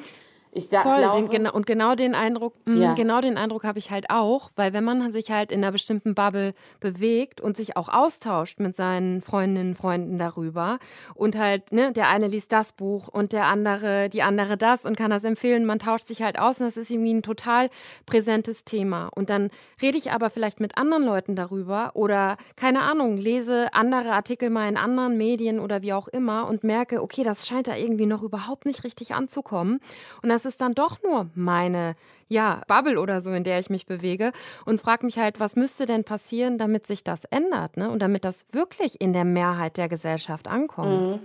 ich 0.52 0.70
da, 0.70 0.82
Voll, 0.82 0.98
glaube, 0.98 1.22
den, 1.22 1.30
genau, 1.30 1.54
und 1.54 1.66
genau 1.66 1.96
den 1.96 2.16
Eindruck, 2.16 2.54
mh, 2.66 2.80
ja. 2.80 2.94
genau 2.94 3.22
den 3.22 3.38
Eindruck 3.38 3.64
habe 3.64 3.80
ich 3.80 3.92
halt 3.92 4.10
auch, 4.10 4.52
weil 4.56 4.74
wenn 4.74 4.84
man 4.84 5.12
sich 5.12 5.32
halt 5.32 5.52
in 5.52 5.64
einer 5.64 5.72
bestimmten 5.72 6.16
Bubble 6.16 6.54
bewegt 6.80 7.42
und 7.42 7.58
sich 7.58 7.78
auch 7.78 7.90
austauscht 7.90 8.60
mit 8.60 8.76
seinen 8.76 9.22
Freundinnen 9.22 9.70
und 9.70 9.76
Freunden 9.76 10.18
darüber 10.18 10.80
und 11.16 11.38
halt, 11.38 11.72
ne, 11.72 11.92
der 11.92 12.08
eine 12.10 12.28
liest 12.28 12.52
das 12.52 12.74
Buch 12.74 13.08
und 13.08 13.34
der 13.34 13.46
andere, 13.46 14.10
die 14.10 14.24
andere 14.24 14.58
das 14.58 14.86
und 14.86 14.98
kann 14.98 15.12
das 15.12 15.24
empfehlen, 15.24 15.66
man 15.66 15.80
tauscht 15.80 16.08
sich 16.08 16.22
halt 16.22 16.40
aus 16.40 16.60
und 16.60 16.66
das 16.66 16.78
ist 16.78 16.90
irgendwie 16.90 17.14
ein 17.14 17.24
total 17.24 17.70
präsentes 18.06 18.64
Thema. 18.66 19.10
Und 19.14 19.30
dann 19.30 19.50
rede 19.82 19.98
ich 19.98 20.12
aber 20.12 20.30
vielleicht 20.30 20.60
mit 20.60 20.78
anderen 20.78 21.04
Leuten 21.04 21.36
darüber 21.36 21.92
oder, 21.94 22.38
keine 22.56 22.82
Ahnung, 22.82 23.18
lese 23.18 23.74
andere 23.74 24.12
Artikel 24.12 24.50
mal 24.50 24.68
in 24.70 24.78
anderen 24.78 25.18
Medien 25.18 25.60
oder 25.60 25.82
wie 25.82 25.94
auch 25.94 26.08
immer 26.08 26.48
und 26.48 26.64
merke, 26.64 27.02
okay, 27.02 27.24
das 27.24 27.48
scheint 27.48 27.68
da 27.68 27.76
irgendwie 27.76 28.06
noch 28.06 28.24
überhaupt 28.24 28.66
nicht 28.66 28.84
richtig 28.84 29.14
anzukommen. 29.14 29.80
Und 30.22 30.30
das 30.38 30.46
ist 30.46 30.62
dann 30.62 30.76
doch 30.76 31.02
nur 31.02 31.32
meine 31.34 31.96
ja, 32.28 32.62
Bubble 32.68 33.00
oder 33.00 33.22
so, 33.22 33.32
in 33.32 33.44
der 33.44 33.58
ich 33.58 33.72
mich 33.72 33.88
bewege 33.88 34.32
und 34.66 34.80
frage 34.80 35.04
mich 35.04 35.18
halt, 35.18 35.40
was 35.40 35.56
müsste 35.56 35.88
denn 35.88 36.04
passieren, 36.04 36.60
damit 36.60 36.86
sich 36.86 37.04
das 37.04 37.26
ändert 37.26 37.76
ne? 37.76 37.90
und 37.90 38.04
damit 38.04 38.24
das 38.24 38.46
wirklich 38.52 39.02
in 39.02 39.14
der 39.14 39.26
Mehrheit 39.26 39.78
der 39.78 39.90
Gesellschaft 39.90 40.48
ankommt. 40.48 41.02
Mhm. 41.02 41.20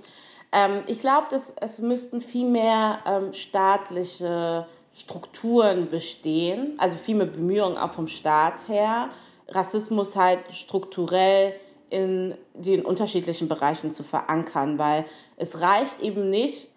Ähm, 0.52 0.83
ich 0.87 1.00
glaube, 1.00 1.26
es 1.35 1.78
müssten 1.81 2.23
viel 2.23 2.49
mehr 2.49 3.00
ähm, 3.04 3.35
staatliche 3.35 4.66
Strukturen 4.95 5.90
bestehen, 5.90 6.73
also 6.78 6.97
viel 6.97 7.16
mehr 7.16 7.26
Bemühungen 7.26 7.76
auch 7.76 7.90
vom 7.90 8.09
Staat 8.09 8.66
her, 8.66 9.11
Rassismus 9.49 10.16
halt 10.16 10.40
strukturell 10.52 11.52
in 11.90 12.35
den 12.54 12.83
unterschiedlichen 12.83 13.49
Bereichen 13.49 13.90
zu 13.90 14.04
verankern, 14.04 14.78
weil 14.78 15.04
es 15.37 15.61
reicht 15.61 16.00
eben 16.00 16.31
nicht, 16.31 16.69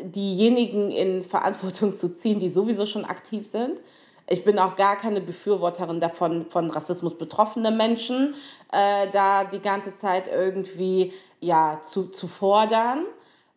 diejenigen 0.00 0.90
in 0.90 1.22
Verantwortung 1.34 1.96
zu 1.96 2.16
ziehen, 2.16 2.38
die 2.38 2.50
sowieso 2.50 2.86
schon 2.86 3.04
aktiv 3.04 3.46
sind. 3.46 3.80
Ich 4.26 4.42
bin 4.42 4.58
auch 4.58 4.76
gar 4.76 4.96
keine 4.96 5.20
Befürworterin 5.20 6.00
davon, 6.00 6.46
von 6.48 6.70
Rassismus 6.70 7.18
betroffene 7.18 7.70
Menschen 7.70 8.34
äh, 8.72 9.06
da 9.12 9.44
die 9.44 9.60
ganze 9.60 9.96
Zeit 9.96 10.28
irgendwie 10.28 11.12
ja, 11.40 11.80
zu, 11.82 12.04
zu 12.04 12.26
fordern 12.26 13.04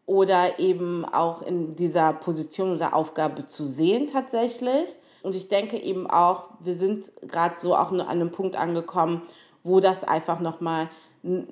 oder 0.05 0.59
eben 0.59 1.05
auch 1.05 1.41
in 1.41 1.75
dieser 1.75 2.13
Position 2.13 2.75
oder 2.75 2.93
Aufgabe 2.93 3.45
zu 3.45 3.65
sehen 3.65 4.07
tatsächlich. 4.07 4.89
Und 5.23 5.35
ich 5.35 5.47
denke 5.47 5.77
eben 5.77 6.09
auch, 6.09 6.45
wir 6.59 6.75
sind 6.75 7.11
gerade 7.21 7.59
so 7.59 7.75
auch 7.75 7.91
an 7.91 8.01
einem 8.01 8.31
Punkt 8.31 8.55
angekommen, 8.55 9.21
wo 9.63 9.79
das 9.79 10.03
einfach 10.03 10.39
nochmal 10.39 10.89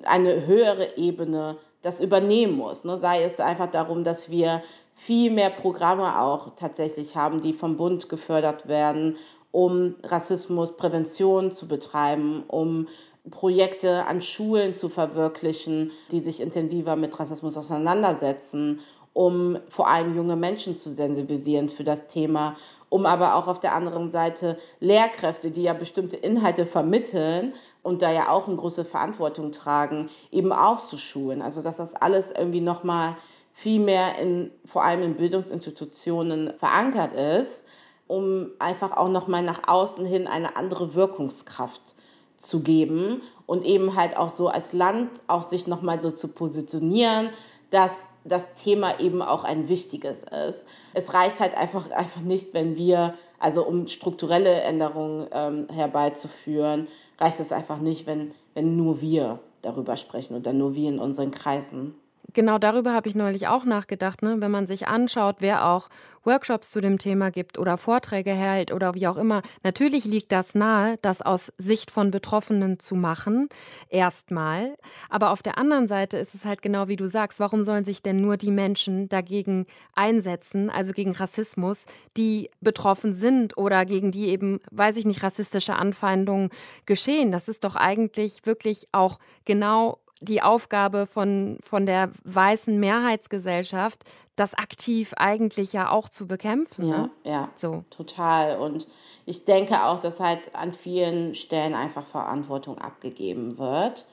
eine 0.04 0.46
höhere 0.46 0.96
Ebene 0.96 1.56
das 1.82 2.00
übernehmen 2.00 2.56
muss. 2.56 2.84
Ne? 2.84 2.96
Sei 2.98 3.22
es 3.22 3.40
einfach 3.40 3.70
darum, 3.70 4.04
dass 4.04 4.30
wir 4.30 4.62
viel 4.94 5.30
mehr 5.30 5.50
Programme 5.50 6.20
auch 6.20 6.56
tatsächlich 6.56 7.16
haben, 7.16 7.40
die 7.40 7.52
vom 7.52 7.76
Bund 7.76 8.08
gefördert 8.08 8.66
werden, 8.66 9.16
um 9.52 9.94
Rassismusprävention 10.02 11.52
zu 11.52 11.68
betreiben, 11.68 12.44
um 12.48 12.88
Projekte 13.30 14.06
an 14.06 14.22
Schulen 14.22 14.74
zu 14.74 14.88
verwirklichen, 14.88 15.92
die 16.10 16.20
sich 16.20 16.40
intensiver 16.40 16.96
mit 16.96 17.18
Rassismus 17.18 17.56
auseinandersetzen, 17.56 18.80
um 19.16 19.56
vor 19.70 19.88
allem 19.88 20.14
junge 20.14 20.36
Menschen 20.36 20.76
zu 20.76 20.92
sensibilisieren 20.92 21.70
für 21.70 21.84
das 21.84 22.06
Thema, 22.06 22.54
um 22.90 23.06
aber 23.06 23.36
auch 23.36 23.48
auf 23.48 23.58
der 23.58 23.74
anderen 23.74 24.10
Seite 24.10 24.58
Lehrkräfte, 24.78 25.50
die 25.50 25.62
ja 25.62 25.72
bestimmte 25.72 26.18
Inhalte 26.18 26.66
vermitteln 26.66 27.54
und 27.82 28.02
da 28.02 28.12
ja 28.12 28.28
auch 28.28 28.46
eine 28.46 28.58
große 28.58 28.84
Verantwortung 28.84 29.52
tragen, 29.52 30.10
eben 30.30 30.52
auch 30.52 30.80
zu 30.80 30.98
schulen. 30.98 31.40
Also 31.40 31.62
dass 31.62 31.78
das 31.78 31.94
alles 31.94 32.30
irgendwie 32.30 32.60
nochmal 32.60 33.16
viel 33.54 33.80
mehr 33.80 34.18
in, 34.18 34.50
vor 34.66 34.84
allem 34.84 35.00
in 35.00 35.14
Bildungsinstitutionen 35.14 36.52
verankert 36.58 37.14
ist, 37.14 37.64
um 38.06 38.50
einfach 38.58 38.98
auch 38.98 39.08
nochmal 39.08 39.42
nach 39.42 39.66
außen 39.66 40.04
hin 40.04 40.26
eine 40.26 40.56
andere 40.56 40.94
Wirkungskraft 40.94 41.94
zu 42.36 42.60
geben 42.60 43.22
und 43.46 43.64
eben 43.64 43.96
halt 43.96 44.18
auch 44.18 44.28
so 44.28 44.48
als 44.48 44.74
Land 44.74 45.08
auch 45.26 45.42
sich 45.42 45.66
nochmal 45.66 46.02
so 46.02 46.10
zu 46.10 46.28
positionieren, 46.28 47.30
dass 47.70 47.92
das 48.28 48.46
Thema 48.54 49.00
eben 49.00 49.22
auch 49.22 49.44
ein 49.44 49.68
wichtiges 49.68 50.24
ist. 50.24 50.66
Es 50.94 51.14
reicht 51.14 51.40
halt 51.40 51.56
einfach, 51.56 51.90
einfach 51.90 52.20
nicht, 52.20 52.54
wenn 52.54 52.76
wir, 52.76 53.14
also 53.38 53.66
um 53.66 53.86
strukturelle 53.86 54.60
Änderungen 54.60 55.28
ähm, 55.32 55.68
herbeizuführen, 55.72 56.88
reicht 57.18 57.40
es 57.40 57.52
einfach 57.52 57.78
nicht, 57.78 58.06
wenn, 58.06 58.34
wenn 58.54 58.76
nur 58.76 59.00
wir 59.00 59.40
darüber 59.62 59.96
sprechen 59.96 60.36
oder 60.36 60.52
nur 60.52 60.74
wir 60.74 60.88
in 60.88 60.98
unseren 60.98 61.30
Kreisen. 61.30 61.94
Genau 62.32 62.58
darüber 62.58 62.92
habe 62.92 63.08
ich 63.08 63.14
neulich 63.14 63.46
auch 63.46 63.64
nachgedacht, 63.64 64.22
ne? 64.22 64.36
wenn 64.40 64.50
man 64.50 64.66
sich 64.66 64.88
anschaut, 64.88 65.36
wer 65.40 65.66
auch 65.66 65.88
Workshops 66.24 66.70
zu 66.70 66.80
dem 66.80 66.98
Thema 66.98 67.30
gibt 67.30 67.56
oder 67.56 67.78
Vorträge 67.78 68.32
hält 68.32 68.72
oder 68.72 68.94
wie 68.94 69.06
auch 69.06 69.16
immer. 69.16 69.42
Natürlich 69.62 70.04
liegt 70.04 70.32
das 70.32 70.54
nahe, 70.54 70.96
das 71.02 71.22
aus 71.22 71.52
Sicht 71.56 71.90
von 71.90 72.10
Betroffenen 72.10 72.80
zu 72.80 72.96
machen, 72.96 73.48
erstmal. 73.88 74.76
Aber 75.08 75.30
auf 75.30 75.42
der 75.42 75.56
anderen 75.56 75.86
Seite 75.86 76.18
ist 76.18 76.34
es 76.34 76.44
halt 76.44 76.62
genau 76.62 76.88
wie 76.88 76.96
du 76.96 77.06
sagst, 77.06 77.38
warum 77.38 77.62
sollen 77.62 77.84
sich 77.84 78.02
denn 78.02 78.20
nur 78.20 78.36
die 78.36 78.50
Menschen 78.50 79.08
dagegen 79.08 79.66
einsetzen, 79.94 80.68
also 80.68 80.92
gegen 80.92 81.12
Rassismus, 81.12 81.86
die 82.16 82.50
betroffen 82.60 83.14
sind 83.14 83.56
oder 83.56 83.84
gegen 83.84 84.10
die 84.10 84.28
eben, 84.28 84.60
weiß 84.72 84.96
ich 84.96 85.04
nicht, 85.04 85.22
rassistische 85.22 85.76
Anfeindungen 85.76 86.50
geschehen? 86.86 87.30
Das 87.30 87.48
ist 87.48 87.62
doch 87.62 87.76
eigentlich 87.76 88.44
wirklich 88.44 88.88
auch 88.90 89.18
genau 89.44 90.00
die 90.20 90.42
Aufgabe 90.42 91.06
von, 91.06 91.58
von 91.62 91.84
der 91.84 92.10
weißen 92.24 92.78
Mehrheitsgesellschaft, 92.78 94.02
das 94.34 94.54
aktiv 94.54 95.12
eigentlich 95.16 95.72
ja 95.72 95.90
auch 95.90 96.08
zu 96.08 96.26
bekämpfen. 96.26 96.88
Ja, 96.88 96.98
ne? 96.98 97.10
ja, 97.24 97.48
so. 97.56 97.84
total. 97.90 98.58
Und 98.58 98.86
ich 99.26 99.44
denke 99.44 99.84
auch, 99.84 100.00
dass 100.00 100.20
halt 100.20 100.54
an 100.54 100.72
vielen 100.72 101.34
Stellen 101.34 101.74
einfach 101.74 102.04
Verantwortung 102.04 102.78
abgegeben 102.78 103.58
wird. 103.58 104.06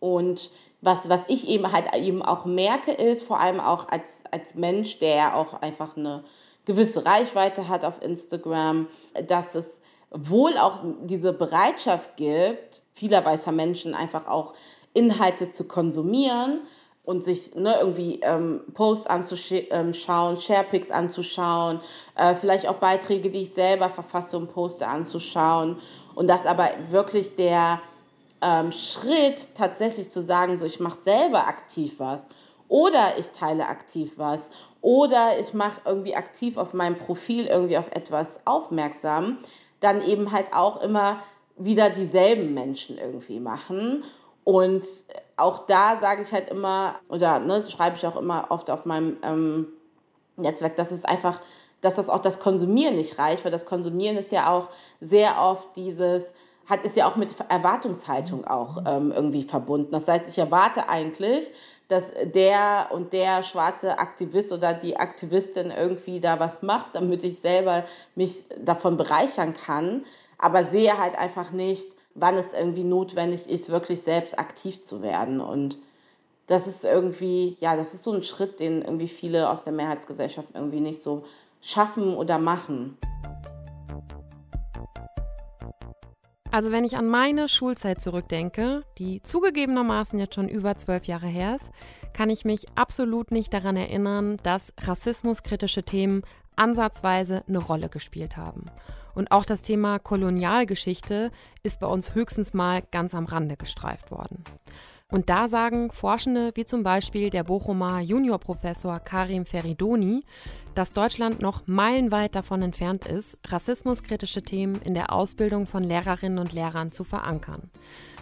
Und 0.00 0.50
was, 0.80 1.08
was 1.08 1.24
ich 1.28 1.48
eben 1.48 1.70
halt 1.70 1.94
eben 1.94 2.22
auch 2.22 2.44
merke, 2.44 2.92
ist, 2.92 3.22
vor 3.22 3.38
allem 3.38 3.60
auch 3.60 3.88
als, 3.88 4.24
als 4.30 4.54
Mensch, 4.54 4.98
der 4.98 5.36
auch 5.36 5.62
einfach 5.62 5.96
eine 5.96 6.24
gewisse 6.64 7.04
Reichweite 7.04 7.68
hat 7.68 7.84
auf 7.84 8.02
Instagram, 8.02 8.88
dass 9.26 9.54
es 9.54 9.80
wohl 10.10 10.58
auch 10.58 10.80
diese 11.02 11.32
Bereitschaft 11.32 12.16
gibt, 12.16 12.82
vieler 12.94 13.24
weißer 13.24 13.52
Menschen 13.52 13.94
einfach 13.94 14.26
auch 14.26 14.54
Inhalte 14.94 15.50
zu 15.50 15.64
konsumieren 15.64 16.60
und 17.04 17.24
sich 17.24 17.54
ne, 17.54 17.76
irgendwie 17.80 18.20
ähm, 18.22 18.60
Posts 18.74 19.08
anzuschauen, 19.08 19.66
ähm, 19.70 19.92
Sharepics 19.92 20.90
anzuschauen, 20.90 21.80
äh, 22.16 22.34
vielleicht 22.34 22.68
auch 22.68 22.76
Beiträge, 22.76 23.30
die 23.30 23.42
ich 23.42 23.54
selber 23.54 23.90
verfasse 23.90 24.36
und 24.36 24.52
poste, 24.52 24.86
anzuschauen. 24.86 25.78
Und 26.14 26.28
das 26.28 26.46
aber 26.46 26.70
wirklich 26.90 27.34
der 27.34 27.80
ähm, 28.40 28.70
Schritt 28.70 29.54
tatsächlich 29.54 30.10
zu 30.10 30.22
sagen, 30.22 30.58
so 30.58 30.66
ich 30.66 30.78
mache 30.78 31.00
selber 31.02 31.48
aktiv 31.48 31.94
was 31.98 32.28
oder 32.68 33.18
ich 33.18 33.30
teile 33.30 33.66
aktiv 33.66 34.12
was 34.16 34.50
oder 34.80 35.38
ich 35.40 35.54
mache 35.54 35.80
irgendwie 35.84 36.14
aktiv 36.14 36.56
auf 36.56 36.72
meinem 36.72 36.98
Profil 36.98 37.46
irgendwie 37.46 37.78
auf 37.78 37.90
etwas 37.90 38.40
aufmerksam, 38.46 39.38
dann 39.80 40.02
eben 40.02 40.30
halt 40.30 40.52
auch 40.54 40.80
immer 40.80 41.22
wieder 41.56 41.90
dieselben 41.90 42.54
Menschen 42.54 42.98
irgendwie 42.98 43.40
machen 43.40 44.04
und 44.44 44.84
auch 45.36 45.66
da 45.66 45.98
sage 46.00 46.22
ich 46.22 46.32
halt 46.32 46.50
immer, 46.50 46.96
oder 47.08 47.38
ne, 47.38 47.62
schreibe 47.62 47.96
ich 47.96 48.06
auch 48.06 48.16
immer 48.16 48.46
oft 48.50 48.70
auf 48.70 48.84
meinem 48.84 49.16
ähm, 49.22 49.68
Netzwerk, 50.36 50.76
dass 50.76 50.90
es 50.90 51.04
einfach, 51.04 51.40
dass 51.80 51.96
das 51.96 52.08
auch 52.08 52.20
das 52.20 52.40
Konsumieren 52.40 52.96
nicht 52.96 53.18
reicht, 53.18 53.44
weil 53.44 53.52
das 53.52 53.66
Konsumieren 53.66 54.16
ist 54.16 54.32
ja 54.32 54.50
auch 54.50 54.68
sehr 55.00 55.40
oft 55.40 55.76
dieses, 55.76 56.32
hat, 56.66 56.84
ist 56.84 56.96
ja 56.96 57.08
auch 57.08 57.16
mit 57.16 57.34
Erwartungshaltung 57.48 58.44
auch 58.46 58.78
ähm, 58.86 59.12
irgendwie 59.12 59.42
verbunden. 59.42 59.92
Das 59.92 60.08
heißt, 60.08 60.28
ich 60.28 60.38
erwarte 60.38 60.88
eigentlich, 60.88 61.50
dass 61.88 62.10
der 62.24 62.88
und 62.90 63.12
der 63.12 63.42
schwarze 63.42 63.98
Aktivist 63.98 64.52
oder 64.52 64.74
die 64.74 64.96
Aktivistin 64.96 65.70
irgendwie 65.70 66.20
da 66.20 66.40
was 66.40 66.62
macht, 66.62 66.94
damit 66.94 67.22
ich 67.24 67.40
selber 67.40 67.84
mich 68.14 68.44
davon 68.58 68.96
bereichern 68.96 69.54
kann, 69.54 70.04
aber 70.38 70.64
sehe 70.64 70.98
halt 70.98 71.18
einfach 71.18 71.50
nicht, 71.50 71.94
wann 72.14 72.36
es 72.36 72.52
irgendwie 72.52 72.84
notwendig 72.84 73.48
ist, 73.48 73.70
wirklich 73.70 74.02
selbst 74.02 74.38
aktiv 74.38 74.82
zu 74.82 75.02
werden. 75.02 75.40
Und 75.40 75.78
das 76.46 76.66
ist 76.66 76.84
irgendwie, 76.84 77.56
ja, 77.60 77.76
das 77.76 77.94
ist 77.94 78.04
so 78.04 78.12
ein 78.12 78.22
Schritt, 78.22 78.60
den 78.60 78.82
irgendwie 78.82 79.08
viele 79.08 79.48
aus 79.48 79.64
der 79.64 79.72
Mehrheitsgesellschaft 79.72 80.48
irgendwie 80.54 80.80
nicht 80.80 81.02
so 81.02 81.24
schaffen 81.60 82.14
oder 82.14 82.38
machen. 82.38 82.98
Also 86.52 86.70
wenn 86.70 86.84
ich 86.84 86.98
an 86.98 87.08
meine 87.08 87.48
Schulzeit 87.48 88.02
zurückdenke, 88.02 88.82
die 88.98 89.22
zugegebenermaßen 89.22 90.18
jetzt 90.18 90.34
schon 90.34 90.50
über 90.50 90.76
zwölf 90.76 91.06
Jahre 91.06 91.26
her 91.26 91.56
ist, 91.56 91.70
kann 92.12 92.28
ich 92.28 92.44
mich 92.44 92.66
absolut 92.74 93.30
nicht 93.30 93.54
daran 93.54 93.74
erinnern, 93.74 94.36
dass 94.42 94.74
rassismuskritische 94.78 95.82
Themen 95.82 96.22
ansatzweise 96.56 97.44
eine 97.48 97.58
Rolle 97.58 97.88
gespielt 97.88 98.36
haben. 98.36 98.66
Und 99.14 99.30
auch 99.30 99.44
das 99.44 99.62
Thema 99.62 99.98
Kolonialgeschichte 99.98 101.30
ist 101.62 101.80
bei 101.80 101.86
uns 101.86 102.14
höchstens 102.14 102.54
mal 102.54 102.82
ganz 102.90 103.14
am 103.14 103.26
Rande 103.26 103.56
gestreift 103.56 104.10
worden. 104.10 104.44
Und 105.12 105.28
da 105.28 105.46
sagen 105.46 105.90
Forschende 105.90 106.52
wie 106.54 106.64
zum 106.64 106.82
Beispiel 106.82 107.28
der 107.28 107.44
Bochumer 107.44 108.00
Juniorprofessor 108.00 108.98
Karim 109.00 109.44
Feridoni, 109.44 110.24
dass 110.74 110.94
Deutschland 110.94 111.42
noch 111.42 111.66
meilenweit 111.66 112.34
davon 112.34 112.62
entfernt 112.62 113.04
ist, 113.04 113.36
rassismuskritische 113.46 114.42
Themen 114.42 114.76
in 114.76 114.94
der 114.94 115.12
Ausbildung 115.12 115.66
von 115.66 115.84
Lehrerinnen 115.84 116.38
und 116.38 116.54
Lehrern 116.54 116.92
zu 116.92 117.04
verankern. 117.04 117.70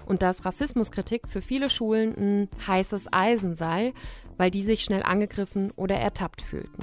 Und 0.05 0.23
dass 0.23 0.45
Rassismuskritik 0.45 1.29
für 1.29 1.41
viele 1.41 1.71
Schulen 1.71 2.17
ein 2.17 2.49
heißes 2.67 3.13
Eisen 3.13 3.55
sei, 3.55 3.95
weil 4.37 4.51
die 4.51 4.63
sich 4.63 4.83
schnell 4.83 5.05
angegriffen 5.05 5.71
oder 5.77 5.95
ertappt 5.95 6.43
fühlten. 6.43 6.83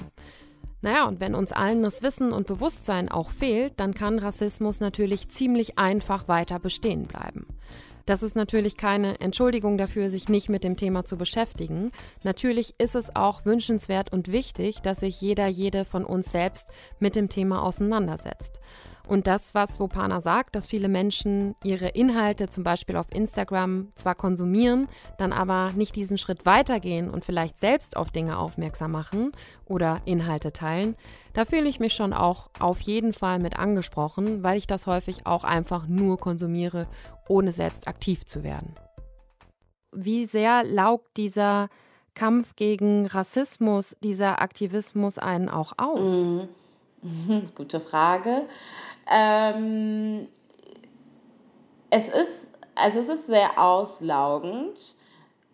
Naja, 0.82 1.08
und 1.08 1.20
wenn 1.20 1.36
uns 1.36 1.52
allen 1.52 1.82
das 1.82 2.04
Wissen 2.04 2.32
und 2.32 2.48
Bewusstsein 2.48 3.10
auch 3.10 3.30
fehlt, 3.30 3.80
dann 3.80 3.94
kann 3.94 4.20
Rassismus 4.20 4.80
natürlich 4.80 5.30
ziemlich 5.30 5.78
einfach 5.80 6.28
weiter 6.28 6.60
bestehen 6.60 7.08
bleiben. 7.08 7.48
Das 8.08 8.24
ist 8.24 8.38
natürlich 8.38 8.78
keine 8.78 9.20
Entschuldigung 9.20 9.78
dafür, 9.78 10.10
sich 10.10 10.30
nicht 10.30 10.48
mit 10.48 10.64
dem 10.64 10.78
Thema 10.78 11.04
zu 11.04 11.18
beschäftigen. 11.18 11.92
Natürlich 12.24 12.74
ist 12.78 12.96
es 12.96 13.14
auch 13.18 13.44
wünschenswert 13.44 14.14
und 14.14 14.32
wichtig, 14.32 14.82
dass 14.82 15.02
sich 15.02 15.20
jeder, 15.20 15.48
jede 15.48 15.84
von 15.84 16.06
uns 16.06 16.32
selbst 16.32 16.70
mit 17.00 17.18
dem 17.18 17.28
Thema 17.28 17.62
auseinandersetzt. 17.62 18.62
Und 19.08 19.28
das, 19.28 19.54
was 19.56 19.80
Wopana 19.80 20.22
sagt, 20.22 20.56
dass 20.56 20.68
viele 20.68 20.88
Menschen 20.88 21.56
ihre 21.64 21.90
Inhalte 21.90 22.48
zum 22.48 22.64
Beispiel 22.64 22.96
auf 22.96 23.08
Instagram 23.14 23.90
zwar 23.96 24.16
konsumieren, 24.16 24.88
dann 25.18 25.34
aber 25.34 25.72
nicht 25.74 25.96
diesen 25.96 26.18
Schritt 26.18 26.46
weitergehen 26.46 27.10
und 27.10 27.26
vielleicht 27.26 27.58
selbst 27.58 27.98
auf 27.98 28.12
Dinge 28.12 28.38
aufmerksam 28.38 28.92
machen 28.92 29.32
oder 29.66 30.02
Inhalte 30.06 30.52
teilen, 30.52 30.96
da 31.38 31.46
fühle 31.46 31.70
ich 31.70 31.80
mich 31.80 31.94
schon 31.94 32.14
auch 32.14 32.50
auf 32.60 32.82
jeden 32.82 33.14
Fall 33.14 33.38
mit 33.38 33.60
angesprochen, 33.60 34.42
weil 34.42 34.58
ich 34.58 34.66
das 34.66 34.88
häufig 34.88 35.28
auch 35.28 35.44
einfach 35.44 35.86
nur 35.86 36.18
konsumiere, 36.18 36.88
ohne 37.30 37.52
selbst 37.52 37.88
aktiv 37.88 38.26
zu 38.26 38.44
werden. 38.44 38.74
Wie 39.92 40.26
sehr 40.26 40.64
laugt 40.64 41.16
dieser 41.16 41.70
Kampf 42.16 42.56
gegen 42.56 43.06
Rassismus, 43.06 43.96
dieser 44.02 44.42
Aktivismus 44.42 45.20
einen 45.20 45.48
auch 45.48 45.74
aus? 45.78 46.10
Mhm. 47.04 47.52
Gute 47.56 47.82
Frage. 47.82 48.48
Ähm, 49.08 50.28
es 51.92 52.10
ist, 52.10 52.52
also 52.74 52.98
es 52.98 53.10
ist 53.10 53.28
sehr 53.28 53.60
auslaugend. 53.60 54.96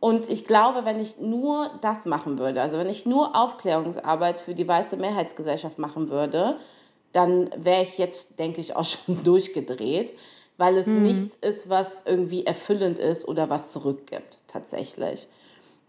Und 0.04 0.30
ich 0.30 0.44
glaube, 0.44 0.84
wenn 0.84 1.00
ich 1.00 1.20
nur 1.20 1.72
das 1.80 2.06
machen 2.06 2.38
würde, 2.38 2.62
also 2.62 2.78
wenn 2.78 2.90
ich 2.90 3.06
nur 3.06 3.42
Aufklärungsarbeit 3.42 4.42
für 4.42 4.54
die 4.54 4.68
weiße 4.68 4.98
Mehrheitsgesellschaft 4.98 5.80
machen 5.80 6.10
würde, 6.10 6.58
dann 7.14 7.50
wäre 7.56 7.84
ich 7.84 7.98
jetzt, 7.98 8.38
denke 8.38 8.60
ich, 8.60 8.76
auch 8.76 8.84
schon 9.06 9.24
durchgedreht, 9.24 10.14
weil 10.58 10.76
es 10.76 10.88
mhm. 10.88 11.04
nichts 11.04 11.38
ist, 11.40 11.70
was 11.70 12.04
irgendwie 12.04 12.46
erfüllend 12.46 13.00
ist 13.00 13.26
oder 13.26 13.50
was 13.50 13.72
zurückgibt, 13.72 14.40
tatsächlich. 14.48 15.30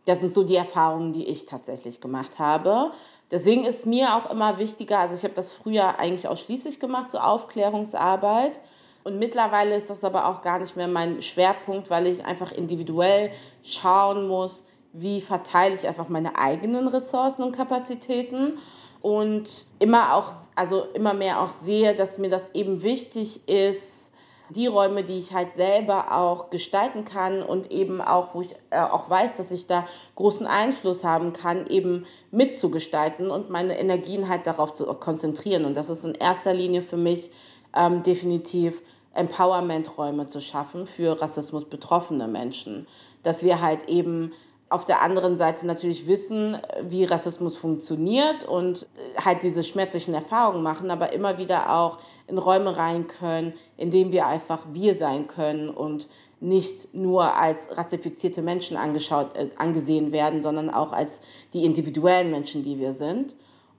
Das 0.04 0.21
sind 0.21 0.33
so 0.33 0.44
die 0.44 0.54
Erfahrungen, 0.54 1.12
die 1.12 1.26
ich 1.26 1.47
tatsächlich 1.47 2.00
gemacht 2.00 2.38
habe. 2.38 2.92
Deswegen 3.33 3.64
ist 3.64 3.85
mir 3.85 4.14
auch 4.14 4.30
immer 4.30 4.59
wichtiger, 4.59 5.00
also 5.00 5.16
ich 5.16 5.25
habe 5.25 5.35
das 5.35 5.52
früher 5.52 5.99
eigentlich 5.99 6.28
ausschließlich 6.28 6.78
gemacht, 6.78 7.11
so 7.11 7.18
Aufklärungsarbeit. 7.18 8.61
Und 9.04 9.18
mittlerweile 9.18 9.76
ist 9.76 9.90
das 9.90 10.02
aber 10.02 10.26
auch 10.26 10.40
gar 10.40 10.58
nicht 10.58 10.76
mehr 10.76 10.88
mein 10.88 11.20
Schwerpunkt, 11.20 11.90
weil 11.90 12.06
ich 12.06 12.25
einfach 12.25 12.52
individuell 12.52 13.30
schauen 13.62 14.26
muss, 14.26 14.64
wie 14.94 15.20
verteile 15.20 15.75
ich 15.75 15.87
einfach 15.87 16.08
meine 16.08 16.38
eigenen 16.38 16.88
Ressourcen 16.88 17.42
und 17.42 17.52
Kapazitäten 17.54 18.58
und 19.02 19.66
immer 19.78 20.14
auch, 20.14 20.30
also 20.54 20.84
immer 20.94 21.12
mehr 21.12 21.42
auch 21.42 21.50
sehe, 21.50 21.94
dass 21.94 22.16
mir 22.16 22.30
das 22.30 22.54
eben 22.54 22.82
wichtig 22.82 23.46
ist, 23.46 24.12
die 24.49 24.67
Räume, 24.67 25.04
die 25.04 25.19
ich 25.19 25.34
halt 25.34 25.54
selber 25.54 26.17
auch 26.17 26.49
gestalten 26.49 27.04
kann 27.04 27.43
und 27.43 27.71
eben 27.71 28.00
auch, 28.00 28.34
wo 28.34 28.43
ich 28.43 28.54
äh, 28.71 28.78
auch 28.78 29.10
weiß, 29.10 29.34
dass 29.36 29.50
ich 29.50 29.67
da 29.67 29.86
großen 30.17 30.47
Einfluss 30.47 31.04
haben 31.04 31.32
kann, 31.32 31.67
eben 31.67 32.06
mitzugestalten 32.30 33.30
und 33.30 33.50
meine 33.50 33.78
Energien 33.78 34.28
halt 34.28 34.47
darauf 34.47 34.73
zu 34.73 34.86
konzentrieren. 34.95 35.64
Und 35.64 35.76
das 35.76 35.90
ist 35.90 36.04
in 36.04 36.14
erster 36.14 36.54
Linie 36.54 36.82
für 36.82 36.97
mich 36.97 37.30
ähm, 37.75 38.02
definitiv 38.02 38.80
Empowerment-Räume 39.14 40.26
zu 40.26 40.40
schaffen 40.40 40.86
für 40.86 41.20
Rassismus 41.20 41.64
betroffene 41.64 42.28
Menschen. 42.28 42.86
Dass 43.22 43.42
wir 43.42 43.60
halt 43.60 43.88
eben 43.88 44.32
auf 44.70 44.84
der 44.84 45.02
anderen 45.02 45.38
Seite 45.38 45.66
natürlich 45.66 46.06
wissen, 46.06 46.56
wie 46.82 47.04
Rassismus 47.04 47.56
funktioniert 47.56 48.44
und 48.44 48.88
halt 49.22 49.42
diese 49.42 49.62
schmerzlichen 49.62 50.14
Erfahrungen 50.14 50.62
machen, 50.62 50.90
aber 50.90 51.12
immer 51.12 51.38
wieder 51.38 51.72
auch 51.76 51.98
in 52.26 52.38
Räume 52.38 52.76
rein 52.76 53.06
können, 53.06 53.52
in 53.76 53.90
denen 53.90 54.10
wir 54.10 54.26
einfach 54.26 54.60
wir 54.72 54.96
sein 54.96 55.28
können 55.28 55.68
und 55.68 56.08
nicht 56.40 56.94
nur 56.94 57.36
als 57.36 57.76
rassifizierte 57.76 58.42
Menschen 58.42 58.76
angeschaut, 58.76 59.36
äh, 59.36 59.48
angesehen 59.56 60.12
werden, 60.12 60.42
sondern 60.42 60.70
auch 60.70 60.92
als 60.92 61.20
die 61.52 61.64
individuellen 61.64 62.30
Menschen, 62.30 62.64
die 62.64 62.78
wir 62.78 62.92
sind. 62.92 63.34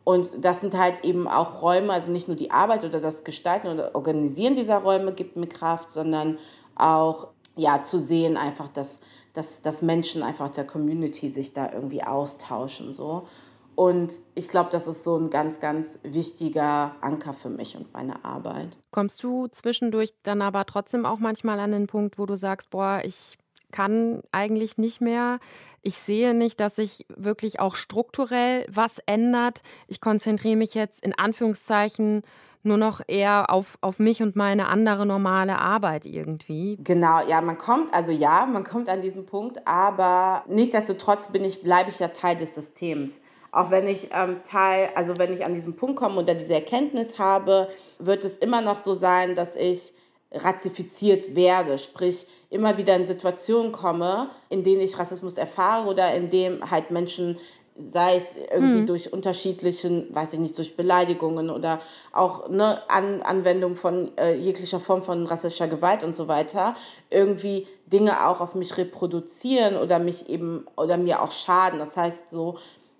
Und 0.05 0.31
das 0.39 0.61
sind 0.61 0.77
halt 0.77 1.03
eben 1.03 1.27
auch 1.27 1.61
Räume, 1.61 1.91
also 1.91 2.11
nicht 2.11 2.29
nur 2.29 2.37
die 2.37 2.51
Arbeit 2.51 2.85
oder 2.85 3.01
das 3.01 3.25
Gestalten 3.25 3.67
oder 3.67 3.93
Organisieren 3.95 4.55
dieser 4.55 4.77
Räume 4.77 5.11
gibt 5.11 5.35
mir 5.35 5.47
Kraft, 5.47 5.91
sondern 5.91 6.37
auch 6.75 7.27
ja, 7.57 7.81
zu 7.81 7.99
sehen 7.99 8.37
einfach, 8.37 8.69
dass 8.69 9.01
dass, 9.35 9.61
dass 9.61 9.81
Menschen 9.81 10.23
einfach 10.23 10.49
der 10.49 10.65
Community 10.65 11.29
sich 11.29 11.53
da 11.53 11.71
irgendwie 11.71 12.01
austauschen. 12.01 12.93
So. 12.93 13.27
Und 13.75 14.13
ich 14.33 14.47
glaube, 14.47 14.69
das 14.71 14.87
ist 14.87 15.03
so 15.03 15.17
ein 15.17 15.29
ganz, 15.29 15.59
ganz 15.59 15.99
wichtiger 16.03 16.95
Anker 17.01 17.33
für 17.33 17.49
mich 17.49 17.75
und 17.75 17.93
meine 17.93 18.23
Arbeit. 18.23 18.77
Kommst 18.91 19.21
du 19.21 19.47
zwischendurch 19.47 20.13
dann 20.23 20.41
aber 20.41 20.65
trotzdem 20.65 21.05
auch 21.05 21.19
manchmal 21.19 21.59
an 21.59 21.73
den 21.73 21.87
Punkt, 21.87 22.17
wo 22.17 22.25
du 22.25 22.37
sagst, 22.37 22.69
boah, 22.69 23.01
ich 23.03 23.37
kann 23.75 24.21
eigentlich 24.31 24.77
nicht 24.77 25.01
mehr. 25.01 25.39
Ich 25.81 25.97
sehe 25.97 26.33
nicht, 26.33 26.59
dass 26.61 26.77
sich 26.77 27.05
wirklich 27.09 27.59
auch 27.59 27.75
strukturell 27.75 28.65
was 28.69 28.99
ändert. 29.05 29.61
Ich 29.87 29.99
konzentriere 29.99 30.55
mich 30.55 30.73
jetzt 30.75 31.03
in 31.03 31.13
Anführungszeichen 31.13 32.23
nur 32.63 32.77
noch 32.77 33.01
eher 33.07 33.51
auf, 33.51 33.77
auf 33.81 33.99
mich 33.99 34.23
und 34.23 34.35
meine 34.35 34.67
andere 34.69 35.05
normale 35.05 35.59
Arbeit 35.59 36.05
irgendwie. 36.05 36.77
Genau, 36.83 37.19
ja, 37.27 37.41
man 37.41 37.57
kommt, 37.57 37.93
also 37.93 38.11
ja, 38.11 38.45
man 38.45 38.63
kommt 38.63 38.87
an 38.89 39.01
diesen 39.01 39.25
Punkt, 39.25 39.67
aber 39.67 40.43
nichtsdestotrotz 40.47 41.27
bin 41.27 41.43
ich, 41.43 41.61
bleibe 41.61 41.89
ich 41.89 41.99
ja 41.99 42.07
Teil 42.07 42.37
des 42.37 42.55
Systems. 42.55 43.21
Auch 43.51 43.71
wenn 43.71 43.87
ich 43.87 44.09
ähm, 44.13 44.37
Teil, 44.43 44.89
also 44.95 45.17
wenn 45.17 45.31
ich 45.31 45.45
an 45.45 45.53
diesen 45.53 45.75
Punkt 45.75 45.97
komme 45.97 46.21
oder 46.21 46.33
diese 46.33 46.53
Erkenntnis 46.53 47.19
habe, 47.19 47.67
wird 47.99 48.23
es 48.23 48.37
immer 48.37 48.61
noch 48.61 48.77
so 48.77 48.93
sein, 48.93 49.35
dass 49.35 49.55
ich 49.55 49.93
rassifiziert 50.31 51.35
werde, 51.35 51.77
sprich 51.77 52.27
immer 52.49 52.77
wieder 52.77 52.95
in 52.95 53.05
Situationen 53.05 53.71
komme, 53.71 54.29
in 54.49 54.63
denen 54.63 54.81
ich 54.81 54.99
Rassismus 54.99 55.37
erfahre 55.37 55.87
oder 55.87 56.13
in 56.13 56.29
dem 56.29 56.69
halt 56.69 56.91
Menschen 56.91 57.37
sei 57.77 58.15
es 58.15 58.35
irgendwie 58.53 58.81
mhm. 58.81 58.85
durch 58.85 59.11
unterschiedlichen, 59.11 60.07
weiß 60.15 60.33
ich 60.33 60.39
nicht, 60.39 60.57
durch 60.57 60.77
Beleidigungen 60.77 61.49
oder 61.49 61.81
auch 62.13 62.47
ne, 62.47 62.81
An 62.89 63.21
Anwendung 63.21 63.75
von 63.75 64.17
äh, 64.17 64.33
jeglicher 64.33 64.79
Form 64.79 65.03
von 65.03 65.25
rassischer 65.25 65.67
Gewalt 65.67 66.03
und 66.03 66.15
so 66.15 66.29
weiter, 66.29 66.75
irgendwie 67.09 67.67
Dinge 67.87 68.27
auch 68.27 68.39
auf 68.39 68.55
mich 68.55 68.77
reproduzieren 68.77 69.75
oder 69.75 69.99
mich 69.99 70.29
eben 70.29 70.65
oder 70.77 70.95
mir 70.95 71.21
auch 71.21 71.33
schaden. 71.33 71.77
Das 71.77 71.97
heißt, 71.97 72.29
so 72.29 72.57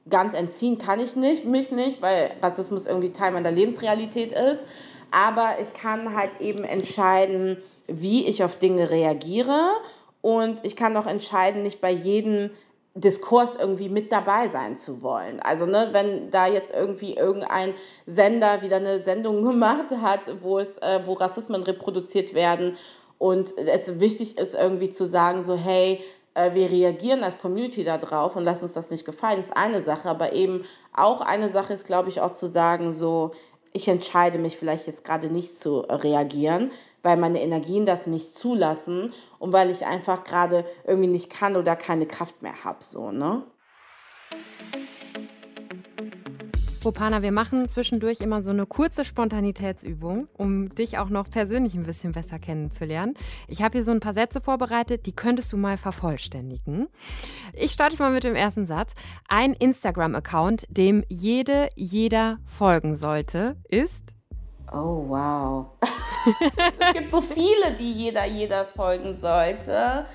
ganz 0.10 0.34
entziehen 0.34 0.78
kann 0.78 1.00
ich 1.00 1.16
nicht, 1.16 1.46
mich 1.46 1.72
nicht, 1.72 2.02
weil 2.02 2.32
Rassismus 2.42 2.86
irgendwie 2.86 3.12
Teil 3.12 3.32
meiner 3.32 3.52
Lebensrealität 3.52 4.34
ist. 4.34 4.66
Aber 5.16 5.52
ich 5.62 5.72
kann 5.72 6.14
halt 6.14 6.42
eben 6.42 6.66
entscheiden, 6.66 7.56
wie 7.88 8.28
ich 8.28 8.44
auf 8.44 8.58
Dinge 8.58 8.90
reagiere. 8.90 9.70
Und 10.22 10.60
ich 10.66 10.76
kann 10.76 10.98
auch 10.98 11.06
entscheiden, 11.06 11.64
nicht 11.64 11.80
bei 11.80 11.92
jedem 11.92 12.50
Diskurs 12.96 13.56
irgendwie 13.56 13.88
mit 13.88 14.12
dabei 14.12 14.50
sein 14.50 14.76
zu 14.76 15.02
wollen. 15.02 15.40
Also 15.40 15.66
ne, 15.66 15.90
wenn 15.94 16.32
da 16.32 16.48
jetzt 16.48 16.74
irgendwie 16.74 17.14
irgendein 17.14 17.74
Sender 18.06 18.62
wieder 18.62 18.76
eine 18.76 19.04
Sendung 19.04 19.42
gemacht 19.48 19.86
hat, 20.02 20.22
wo 20.42 20.60
es, 20.60 20.80
äh, 20.80 21.00
wo 21.06 21.14
Rassismen 21.14 21.64
reproduziert 21.64 22.34
werden 22.34 22.76
und 23.18 23.58
es 23.58 24.00
wichtig 24.02 24.38
ist 24.38 24.54
irgendwie 24.54 24.92
zu 24.92 25.06
sagen 25.06 25.42
so 25.42 25.56
hey 25.56 26.04
äh, 26.34 26.54
wir 26.54 26.70
reagieren 26.70 27.24
als 27.24 27.38
Community 27.38 27.84
darauf 27.84 28.36
und 28.36 28.44
lassen 28.44 28.66
uns 28.66 28.74
das 28.74 28.92
nicht 28.92 29.06
gefallen, 29.06 29.40
ist 29.40 29.56
eine 29.56 29.82
Sache, 29.82 30.10
aber 30.10 30.34
eben 30.34 30.66
auch 30.94 31.22
eine 31.22 31.50
Sache 31.50 31.74
ist, 31.74 31.86
glaube 31.86 32.10
ich, 32.10 32.22
auch 32.22 32.32
zu 32.32 32.48
sagen 32.48 32.92
so 32.92 33.32
ich 33.76 33.90
entscheide 33.90 34.40
mich 34.40 34.56
vielleicht 34.56 34.88
jetzt 34.88 35.04
gerade 35.04 35.28
nicht 35.28 35.60
zu 35.60 35.80
reagieren, 35.82 36.72
weil 37.04 37.18
meine 37.18 37.42
Energien 37.42 37.86
das 37.86 38.08
nicht 38.08 38.34
zulassen 38.34 39.14
und 39.38 39.52
weil 39.52 39.70
ich 39.70 39.86
einfach 39.86 40.24
gerade 40.24 40.64
irgendwie 40.88 41.10
nicht 41.10 41.30
kann 41.30 41.58
oder 41.58 41.76
keine 41.76 42.06
Kraft 42.06 42.42
mehr 42.42 42.64
habe, 42.64 42.82
so, 42.82 43.12
ne? 43.12 43.44
Rupana, 46.86 47.22
wir 47.24 47.32
machen 47.32 47.68
zwischendurch 47.68 48.22
immer 48.22 48.44
so 48.44 48.52
eine 48.52 48.66
kurze 48.66 49.04
Spontanitätsübung, 49.04 50.28
um 50.38 50.74
dich 50.76 50.98
auch 51.00 51.10
noch 51.10 51.30
persönlich 51.30 51.74
ein 51.74 51.84
bisschen 51.84 52.12
besser 52.12 52.38
kennenzulernen. 52.38 53.16
Ich 53.48 53.64
habe 53.64 53.78
hier 53.78 53.84
so 53.84 53.92
ein 53.92 54.00
paar 54.00 54.14
Sätze 54.14 54.40
vorbereitet, 54.40 55.06
die 55.06 55.16
könntest 55.16 55.52
du 55.52 55.58
mal 55.58 55.78
vervollständigen. 55.78 56.88
Ich 57.58 57.72
starte 57.72 57.98
mal 57.98 58.12
mit 58.12 58.24
dem 58.24 58.36
ersten 58.36 58.66
Satz. 58.66 58.94
Ein 59.28 59.54
Instagram-Account, 59.54 60.66
dem 60.70 61.04
jede, 61.10 61.70
jeder 61.76 62.38
folgen 62.46 62.96
sollte, 62.96 63.56
ist. 63.68 64.14
Oh, 64.72 65.06
wow. 65.08 65.68
es 66.80 66.94
gibt 66.94 67.12
so 67.12 67.22
viele, 67.22 67.74
die 67.80 67.92
jeder, 67.94 68.26
jeder 68.26 68.66
folgen 68.66 69.18
sollte. 69.18 70.06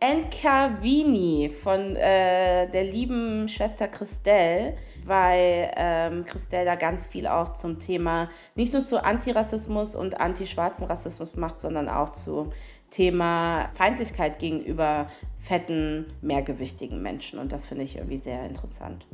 Enkavini 0.00 1.50
von 1.62 1.94
äh, 1.94 2.70
der 2.70 2.84
lieben 2.84 3.48
Schwester 3.48 3.86
Christelle, 3.86 4.76
weil 5.06 5.70
ähm, 5.76 6.24
Christelle 6.24 6.64
da 6.64 6.74
ganz 6.76 7.06
viel 7.06 7.26
auch 7.26 7.52
zum 7.52 7.78
Thema 7.78 8.28
nicht 8.54 8.72
nur 8.72 8.82
zu 8.82 9.02
Antirassismus 9.02 9.96
und 9.96 10.20
antischwarzen 10.20 10.86
Rassismus 10.86 11.36
macht, 11.36 11.60
sondern 11.60 11.88
auch 11.88 12.10
zum 12.10 12.52
Thema 12.90 13.70
Feindlichkeit 13.74 14.38
gegenüber 14.38 15.08
fetten, 15.38 16.06
mehrgewichtigen 16.22 17.00
Menschen. 17.00 17.38
Und 17.38 17.52
das 17.52 17.66
finde 17.66 17.84
ich 17.84 17.96
irgendwie 17.96 18.18
sehr 18.18 18.44
interessant. 18.46 19.06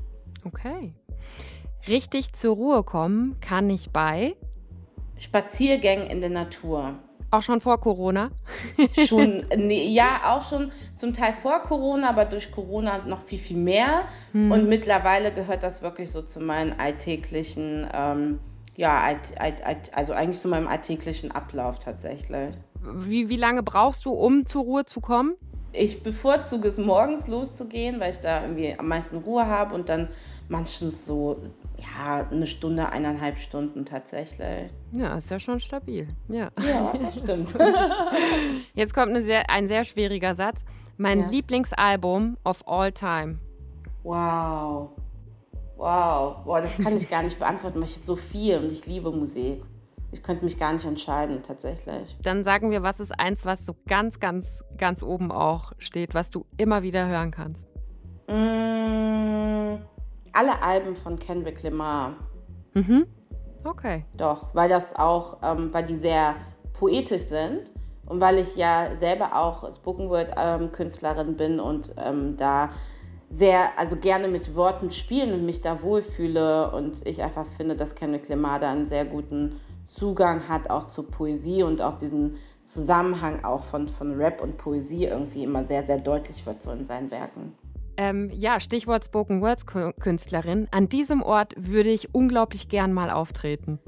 Okay. 0.45 0.93
Richtig 1.89 2.33
zur 2.33 2.57
Ruhe 2.57 2.83
kommen 2.83 3.37
kann 3.41 3.71
ich 3.71 3.91
bei 3.91 4.35
Spaziergängen 5.19 6.07
in 6.09 6.21
der 6.21 6.31
Natur. 6.31 6.95
Auch 7.37 7.43
schon 7.43 7.61
vor 7.61 7.79
Corona? 7.79 8.31
schon, 9.07 9.45
nee, 9.57 9.89
ja, 9.89 10.21
auch 10.25 10.49
schon 10.49 10.73
zum 10.95 11.13
Teil 11.13 11.35
vor 11.35 11.61
Corona, 11.61 12.09
aber 12.09 12.25
durch 12.25 12.51
Corona 12.51 13.05
noch 13.07 13.25
viel, 13.25 13.39
viel 13.39 13.59
mehr. 13.59 14.05
Hm. 14.33 14.51
Und 14.51 14.69
mittlerweile 14.71 15.35
gehört 15.35 15.63
das 15.63 15.83
wirklich 15.83 16.11
so 16.11 16.23
zu 16.23 16.41
meinen 16.41 16.81
alltäglichen, 16.81 17.87
ähm, 17.93 18.39
ja, 18.75 19.03
also 19.93 20.15
eigentlich 20.15 20.41
zu 20.41 20.49
meinem 20.49 20.67
alltäglichen 20.67 21.31
Ablauf 21.31 21.79
tatsächlich. 21.79 22.55
Wie, 22.81 23.29
wie 23.29 23.37
lange 23.37 23.63
brauchst 23.63 24.07
du, 24.07 24.13
um 24.13 24.47
zur 24.47 24.63
Ruhe 24.63 24.85
zu 24.87 25.03
kommen? 25.03 25.35
Ich 25.77 26.03
bevorzuge 26.03 26.69
es 26.69 26.79
morgens 26.79 27.27
loszugehen, 27.27 28.01
weil 28.01 28.13
ich 28.13 28.21
da 28.21 28.43
irgendwie 28.43 28.75
am 28.79 28.89
meisten 28.89 29.19
Ruhe 29.19 29.47
habe 29.47 29.75
und 29.75 29.89
dann 29.89 30.09
manchens 30.49 31.07
so 31.07 31.43
ja, 31.79 32.27
eine 32.31 32.47
Stunde, 32.47 32.89
eineinhalb 32.89 33.39
Stunden 33.39 33.85
tatsächlich. 33.85 34.71
Ja, 34.93 35.17
ist 35.17 35.31
ja 35.31 35.39
schon 35.39 35.61
stabil. 35.61 36.09
Ja, 36.29 36.51
ja 36.67 36.93
das 37.01 37.19
stimmt. 37.19 37.55
Jetzt 38.75 38.95
kommt 38.95 39.11
eine 39.11 39.23
sehr, 39.23 39.51
ein 39.51 39.69
sehr 39.69 39.85
schwieriger 39.85 40.35
Satz. 40.35 40.65
Mein 40.97 41.21
ja. 41.21 41.29
Lieblingsalbum 41.29 42.39
of 42.45 42.67
all 42.67 42.91
time. 42.93 43.39
Wow. 44.03 44.91
Wow. 45.77 46.45
Boah, 46.45 46.61
das 46.63 46.79
kann 46.79 46.97
ich 46.97 47.11
gar 47.11 47.23
nicht 47.23 47.39
beantworten, 47.39 47.81
weil 47.81 47.89
ich 47.89 47.97
habe 47.97 48.07
so 48.07 48.17
viel 48.17 48.59
und 48.59 48.73
ich 48.73 48.87
liebe 48.87 49.11
Musik. 49.11 49.63
Ich 50.13 50.23
könnte 50.23 50.45
mich 50.45 50.59
gar 50.59 50.73
nicht 50.73 50.85
entscheiden, 50.85 51.43
tatsächlich. 51.43 52.17
Dann 52.23 52.45
sagen 52.45 52.71
wir, 52.71 52.83
was 52.83 53.01
ist 53.01 53.19
eins, 53.19 53.45
was 53.45 53.67
so 53.67 53.75
ganz, 53.87 54.21
ganz, 54.21 54.63
ganz 54.79 55.03
oben 55.03 55.33
auch 55.33 55.73
steht, 55.79 56.15
was 56.15 56.31
du 56.31 56.47
immer 56.57 56.83
wieder 56.83 57.07
hören 57.07 57.31
kannst? 57.31 57.67
Mmh 58.29 58.77
alle 60.37 60.63
Alben 60.63 60.95
von 60.95 61.19
Kendrick 61.19 61.63
Lamar. 61.63 62.15
Mhm. 62.75 63.07
Okay. 63.65 64.05
Doch, 64.17 64.55
weil 64.55 64.69
das 64.69 64.95
auch, 64.95 65.39
ähm, 65.43 65.73
weil 65.73 65.85
die 65.85 65.97
sehr 65.97 66.35
poetisch 66.75 67.23
sind 67.23 67.63
und 68.05 68.21
weil 68.21 68.39
ich 68.39 68.55
ja 68.55 68.95
selber 68.95 69.35
auch 69.35 69.71
Spoken 69.73 70.11
Word 70.11 70.35
ähm, 70.37 70.71
Künstlerin 70.73 71.37
bin 71.37 71.59
und 71.59 71.93
ähm, 71.97 72.37
da 72.37 72.71
sehr, 73.31 73.77
also 73.77 73.97
gerne 73.97 74.29
mit 74.29 74.55
Worten 74.55 74.91
spielen 74.91 75.33
und 75.33 75.47
mich 75.47 75.63
da 75.63 75.83
wohlfühle 75.83 76.71
und 76.71 77.05
ich 77.07 77.23
einfach 77.23 77.47
finde, 77.47 77.75
dass 77.75 77.95
Kendrick 77.95 78.29
Lamar 78.29 78.61
da 78.61 78.71
einen 78.71 78.85
sehr 78.85 79.05
guten 79.05 79.57
Zugang 79.87 80.49
hat 80.49 80.69
auch 80.71 80.85
zur 80.85 81.11
Poesie 81.11 81.63
und 81.63 81.81
auch 81.81 81.95
diesen 81.95 82.37
Zusammenhang 82.65 83.45
auch 83.45 83.63
von, 83.63 83.89
von 83.89 84.15
Rap 84.15 84.43
und 84.43 84.59
Poesie 84.59 85.05
irgendwie 85.05 85.45
immer 85.45 85.65
sehr, 85.65 85.87
sehr 85.87 85.99
deutlich 85.99 86.45
wird 86.45 86.61
so 86.61 86.73
in 86.73 86.85
seinen 86.85 87.11
Werken. 87.11 87.55
Ähm, 87.97 88.31
ja, 88.35 88.61
Stichwort 88.61 89.05
Spoken 89.05 89.41
Words 89.41 89.65
Künstlerin. 89.67 90.69
An 90.71 90.89
diesem 90.89 91.23
Ort 91.23 91.55
würde 91.57 91.91
ich 91.91 92.15
unglaublich 92.15 92.69
gern 92.69 92.93
mal 92.93 93.11
auftreten. 93.11 93.79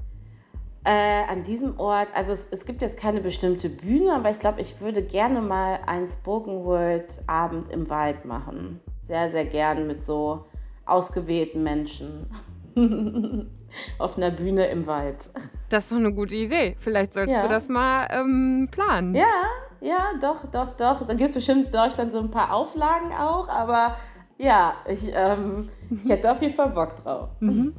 Äh, 0.84 1.24
an 1.28 1.42
diesem 1.44 1.78
Ort, 1.78 2.08
also 2.14 2.32
es, 2.32 2.48
es, 2.50 2.64
gibt 2.64 2.80
jetzt 2.80 2.96
keine 2.96 3.20
bestimmte 3.20 3.68
Bühne, 3.68 4.14
aber 4.14 4.30
ich 4.30 4.38
glaube, 4.38 4.60
ich 4.60 4.80
würde 4.80 5.02
gerne 5.02 5.42
mal 5.42 5.80
einen 5.86 6.06
Spoken 6.06 6.64
Word 6.64 7.20
Abend 7.26 7.68
im 7.68 7.90
Wald 7.90 8.24
machen. 8.24 8.80
Sehr, 9.02 9.30
sehr 9.30 9.44
gern 9.44 9.86
mit 9.86 10.02
so 10.02 10.46
ausgewählten 10.86 11.62
Menschen. 11.62 12.30
Auf 13.98 14.16
einer 14.16 14.30
Bühne 14.30 14.66
im 14.66 14.86
Wald. 14.86 15.30
Das 15.68 15.84
ist 15.84 15.92
doch 15.92 15.98
eine 15.98 16.12
gute 16.12 16.34
Idee. 16.34 16.76
Vielleicht 16.78 17.14
solltest 17.14 17.36
ja. 17.38 17.42
du 17.42 17.48
das 17.48 17.68
mal 17.68 18.08
ähm, 18.10 18.68
planen. 18.70 19.14
Ja, 19.14 19.44
ja, 19.80 20.12
doch, 20.20 20.46
doch, 20.50 20.68
doch. 20.76 21.06
Da 21.06 21.14
gibt 21.14 21.28
es 21.28 21.34
bestimmt 21.34 21.66
in 21.66 21.72
Deutschland 21.72 22.12
so 22.12 22.18
ein 22.18 22.30
paar 22.30 22.52
Auflagen 22.52 23.12
auch, 23.12 23.48
aber 23.48 23.96
ja, 24.38 24.74
ich, 24.88 25.12
ähm, 25.14 25.68
ich 25.90 26.08
hätte 26.08 26.30
auf 26.30 26.40
jeden 26.42 26.54
Fall 26.54 26.70
Bock 26.70 26.96
drauf. 27.02 27.28
Mhm. 27.40 27.74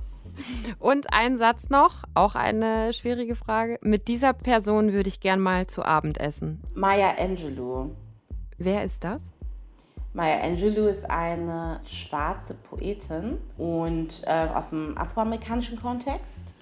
Und 0.78 1.12
ein 1.12 1.38
Satz 1.38 1.70
noch, 1.70 2.04
auch 2.14 2.36
eine 2.36 2.94
schwierige 2.94 3.36
Frage. 3.36 3.78
Mit 3.82 4.08
dieser 4.08 4.32
Person 4.32 4.94
würde 4.94 5.10
ich 5.10 5.20
gern 5.20 5.42
mal 5.42 5.68
zu 5.68 5.84
Abend 5.84 6.18
essen. 6.18 6.62
Maya 6.74 7.16
Angelou. 7.20 7.90
Wer 8.58 8.86
ist 8.86 9.04
das? 9.04 9.22
Maya 10.14 10.42
Angelou 10.42 10.88
ist 10.88 11.10
eine 11.10 11.82
schwarze 11.86 12.56
Poetin 12.56 13.38
und 13.58 14.24
äh, 14.26 14.48
aus 14.54 14.70
dem 14.72 14.98
afroamerikanischen 14.98 15.80
Kontext. 15.80 16.54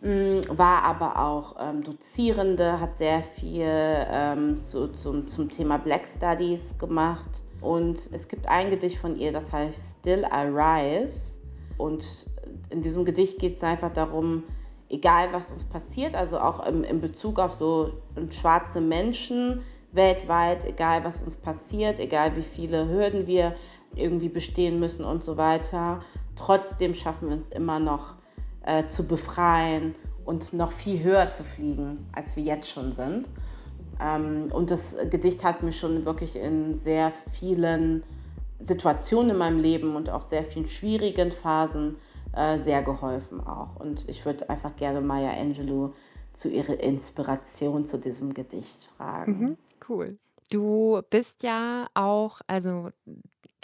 Mm, 0.00 0.40
war 0.50 0.84
aber 0.84 1.18
auch 1.18 1.56
ähm, 1.60 1.82
Dozierende, 1.82 2.78
hat 2.78 2.96
sehr 2.96 3.22
viel 3.22 3.66
ähm, 3.66 4.56
so, 4.56 4.86
zum, 4.86 5.26
zum 5.26 5.50
Thema 5.50 5.78
Black 5.78 6.06
Studies 6.06 6.78
gemacht. 6.78 7.42
Und 7.60 8.10
es 8.12 8.28
gibt 8.28 8.46
ein 8.48 8.70
Gedicht 8.70 8.98
von 8.98 9.16
ihr, 9.16 9.32
das 9.32 9.52
heißt 9.52 9.96
Still 10.00 10.24
I 10.24 10.46
Rise. 10.46 11.38
Und 11.78 12.26
in 12.70 12.80
diesem 12.80 13.04
Gedicht 13.04 13.40
geht 13.40 13.56
es 13.56 13.64
einfach 13.64 13.92
darum, 13.92 14.44
egal 14.88 15.28
was 15.32 15.50
uns 15.50 15.64
passiert, 15.64 16.14
also 16.14 16.38
auch 16.38 16.64
im, 16.64 16.84
in 16.84 17.00
Bezug 17.00 17.40
auf 17.40 17.52
so 17.52 17.94
schwarze 18.30 18.80
Menschen 18.80 19.62
weltweit, 19.94 20.64
egal 20.64 21.04
was 21.04 21.22
uns 21.22 21.36
passiert, 21.36 22.00
egal 22.00 22.36
wie 22.36 22.42
viele 22.42 22.88
Hürden 22.88 23.26
wir 23.26 23.54
irgendwie 23.94 24.28
bestehen 24.28 24.80
müssen 24.80 25.04
und 25.04 25.22
so 25.22 25.36
weiter, 25.36 26.00
trotzdem 26.36 26.94
schaffen 26.94 27.28
wir 27.28 27.36
uns 27.36 27.48
immer 27.50 27.78
noch 27.78 28.16
äh, 28.64 28.86
zu 28.86 29.06
befreien 29.06 29.94
und 30.24 30.52
noch 30.52 30.72
viel 30.72 31.02
höher 31.02 31.30
zu 31.30 31.44
fliegen, 31.44 32.08
als 32.12 32.36
wir 32.36 32.42
jetzt 32.42 32.70
schon 32.70 32.92
sind. 32.92 33.28
Ähm, 34.00 34.48
und 34.52 34.70
das 34.70 34.96
Gedicht 35.10 35.44
hat 35.44 35.62
mir 35.62 35.72
schon 35.72 36.04
wirklich 36.04 36.36
in 36.36 36.76
sehr 36.76 37.12
vielen 37.32 38.02
Situationen 38.60 39.30
in 39.30 39.36
meinem 39.36 39.58
Leben 39.58 39.94
und 39.94 40.10
auch 40.10 40.22
sehr 40.22 40.44
vielen 40.44 40.66
schwierigen 40.66 41.30
Phasen 41.30 41.96
äh, 42.34 42.58
sehr 42.58 42.82
geholfen 42.82 43.40
auch. 43.40 43.76
Und 43.76 44.08
ich 44.08 44.24
würde 44.24 44.48
einfach 44.48 44.74
gerne 44.76 45.00
Maya 45.00 45.32
Angelou 45.38 45.92
zu 46.32 46.48
ihrer 46.48 46.80
Inspiration 46.80 47.84
zu 47.84 47.98
diesem 47.98 48.34
Gedicht 48.34 48.88
fragen. 48.96 49.38
Mhm, 49.38 49.56
cool. 49.88 50.18
Du 50.50 51.00
bist 51.10 51.42
ja 51.42 51.86
auch, 51.94 52.40
also 52.46 52.90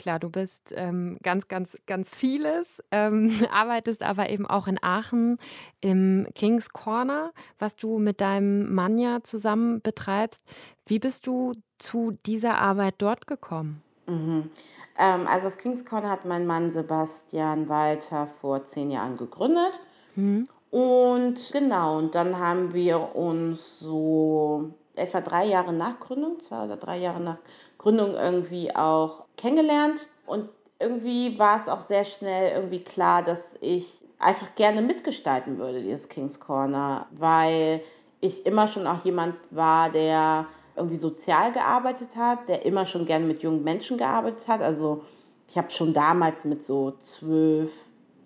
klar, 0.00 0.18
du 0.18 0.30
bist 0.30 0.72
ähm, 0.74 1.18
ganz, 1.22 1.46
ganz, 1.46 1.76
ganz 1.86 2.10
vieles, 2.10 2.82
ähm, 2.90 3.30
arbeitest 3.52 4.02
aber 4.02 4.30
eben 4.30 4.46
auch 4.46 4.66
in 4.66 4.82
Aachen 4.82 5.38
im 5.80 6.26
King's 6.34 6.70
Corner, 6.70 7.32
was 7.58 7.76
du 7.76 7.98
mit 7.98 8.20
deinem 8.20 8.74
Mann 8.74 8.98
ja 8.98 9.22
zusammen 9.22 9.82
betreibst. 9.82 10.42
Wie 10.86 10.98
bist 10.98 11.26
du 11.26 11.52
zu 11.78 12.16
dieser 12.26 12.58
Arbeit 12.58 12.94
dort 12.98 13.26
gekommen? 13.26 13.82
Mhm. 14.06 14.50
Ähm, 14.98 15.26
also 15.26 15.44
das 15.44 15.58
King's 15.58 15.84
Corner 15.84 16.10
hat 16.10 16.24
mein 16.24 16.46
Mann 16.46 16.70
Sebastian 16.70 17.68
Walter 17.68 18.26
vor 18.26 18.64
zehn 18.64 18.90
Jahren 18.90 19.16
gegründet. 19.16 19.80
Mhm. 20.16 20.48
Und 20.70 21.50
genau, 21.52 21.98
und 21.98 22.14
dann 22.14 22.38
haben 22.38 22.72
wir 22.72 23.16
uns 23.16 23.80
so 23.80 24.72
etwa 25.00 25.20
drei 25.20 25.46
Jahre 25.46 25.72
nach 25.72 25.98
Gründung, 26.00 26.40
zwei 26.40 26.64
oder 26.64 26.76
drei 26.76 26.98
Jahre 26.98 27.20
nach 27.20 27.38
Gründung 27.78 28.14
irgendwie 28.14 28.74
auch 28.74 29.24
kennengelernt. 29.36 30.06
Und 30.26 30.48
irgendwie 30.78 31.38
war 31.38 31.60
es 31.60 31.68
auch 31.68 31.80
sehr 31.80 32.04
schnell 32.04 32.52
irgendwie 32.52 32.84
klar, 32.84 33.22
dass 33.22 33.54
ich 33.60 34.04
einfach 34.18 34.54
gerne 34.54 34.82
mitgestalten 34.82 35.58
würde, 35.58 35.82
dieses 35.82 36.08
King's 36.08 36.40
Corner, 36.40 37.06
weil 37.10 37.82
ich 38.20 38.44
immer 38.46 38.68
schon 38.68 38.86
auch 38.86 39.04
jemand 39.04 39.34
war, 39.50 39.90
der 39.90 40.46
irgendwie 40.76 40.96
sozial 40.96 41.52
gearbeitet 41.52 42.16
hat, 42.16 42.48
der 42.48 42.64
immer 42.64 42.86
schon 42.86 43.06
gerne 43.06 43.26
mit 43.26 43.42
jungen 43.42 43.64
Menschen 43.64 43.96
gearbeitet 43.98 44.46
hat. 44.48 44.62
Also 44.62 45.02
ich 45.48 45.58
habe 45.58 45.70
schon 45.70 45.92
damals 45.92 46.44
mit 46.44 46.64
so 46.64 46.92
zwölf, 46.92 47.72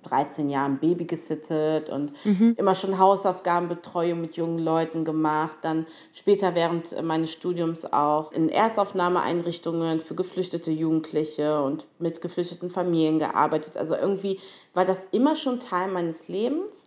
13 0.05 0.49
Jahren 0.49 0.79
Baby 0.79 1.05
gesittet 1.05 1.91
und 1.91 2.13
mhm. 2.25 2.55
immer 2.57 2.75
schon 2.75 2.99
Hausaufgabenbetreuung 2.99 4.21
mit 4.21 4.37
jungen 4.37 4.59
Leuten 4.59 5.05
gemacht. 5.05 5.59
Dann 5.63 5.87
später 6.13 6.55
während 6.55 7.03
meines 7.03 7.33
Studiums 7.33 7.93
auch 7.93 8.33
in 8.33 8.49
Erstaufnahmeeinrichtungen 8.49 10.01
für 10.01 10.15
geflüchtete 10.15 10.71
Jugendliche 10.71 11.63
und 11.63 11.87
mit 11.99 12.21
geflüchteten 12.21 12.71
Familien 12.71 13.19
gearbeitet. 13.19 13.77
Also 13.77 13.97
irgendwie 13.97 14.39
war 14.73 14.85
das 14.85 15.07
immer 15.11 15.35
schon 15.37 15.59
Teil 15.59 15.91
meines 15.91 16.29
Lebens. 16.29 16.87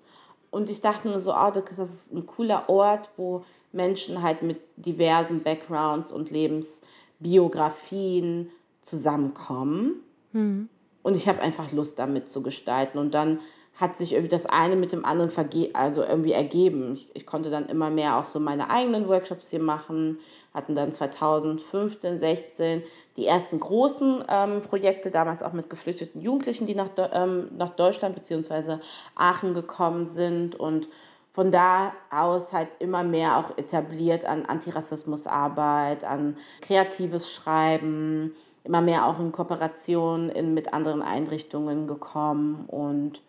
Und 0.49 0.69
ich 0.69 0.79
dachte 0.81 1.09
nur 1.09 1.19
so, 1.19 1.33
oh, 1.33 1.51
das 1.51 1.77
ist 1.77 2.13
ein 2.13 2.25
cooler 2.25 2.69
Ort, 2.69 3.09
wo 3.17 3.43
Menschen 3.73 4.21
halt 4.21 4.43
mit 4.43 4.61
diversen 4.77 5.43
Backgrounds 5.43 6.09
und 6.11 6.31
Lebensbiografien 6.31 8.49
zusammenkommen. 8.81 10.03
Mhm. 10.31 10.69
Und 11.07 11.15
ich 11.15 11.29
habe 11.29 11.41
einfach 11.41 11.71
Lust, 11.71 11.99
damit 11.99 12.27
zu 12.27 12.43
gestalten. 12.43 12.97
Und 12.97 13.13
dann 13.13 13.39
hat 13.79 13.97
sich 13.97 14.11
irgendwie 14.11 14.27
das 14.27 14.45
eine 14.45 14.75
mit 14.75 14.91
dem 14.91 15.05
anderen 15.05 15.29
verge 15.29 15.69
also 15.71 16.03
irgendwie 16.03 16.33
ergeben. 16.33 16.95
Ich, 16.95 17.07
ich, 17.13 17.25
konnte 17.25 17.49
dann 17.49 17.69
immer 17.69 17.89
mehr 17.89 18.17
auch 18.17 18.25
so 18.25 18.41
meine 18.41 18.69
eigenen 18.69 19.07
Workshops 19.07 19.49
hier 19.49 19.61
machen, 19.61 20.19
hatten 20.53 20.75
dann 20.75 20.91
2015, 20.91 22.17
16 22.17 22.83
die 23.15 23.25
ersten 23.25 23.57
großen 23.57 24.25
ähm, 24.27 24.61
Projekte, 24.61 25.09
damals 25.09 25.43
auch 25.43 25.53
mit 25.53 25.69
geflüchteten 25.69 26.19
Jugendlichen, 26.19 26.65
die 26.65 26.75
nach, 26.75 26.89
ähm, 27.13 27.51
nach 27.57 27.69
Deutschland 27.69 28.13
bzw. 28.13 28.79
Aachen 29.15 29.53
gekommen 29.53 30.07
sind 30.07 30.57
und 30.57 30.89
von 31.31 31.53
da 31.53 31.93
aus 32.11 32.51
halt 32.51 32.67
immer 32.79 33.05
mehr 33.05 33.37
auch 33.37 33.57
etabliert 33.57 34.25
an 34.25 34.45
Antirassismusarbeit, 34.45 36.03
an 36.03 36.35
kreatives 36.59 37.31
Schreiben, 37.31 38.35
immer 38.67 38.81
mehr 38.81 39.07
auch 39.07 39.19
in 39.19 39.31
Kooperation 39.31 40.29
in, 40.29 40.53
mit 40.53 40.73
anderen 40.73 41.01
Einrichtungen 41.01 41.87
gekommen. 41.87 42.65
Und 42.67 43.21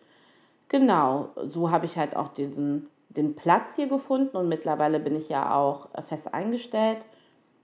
genau, 0.67 1.29
so 1.45 1.71
habe 1.71 1.85
ich 1.85 1.97
halt 1.97 2.15
auch 2.15 2.27
diesen, 2.27 2.89
den 3.09 3.35
Platz 3.35 3.75
hier 3.75 3.87
gefunden 3.87 4.35
und 4.37 4.49
mittlerweile 4.49 4.99
bin 4.99 5.15
ich 5.15 5.29
ja 5.29 5.55
auch 5.55 5.87
fest 6.03 6.33
eingestellt 6.33 7.05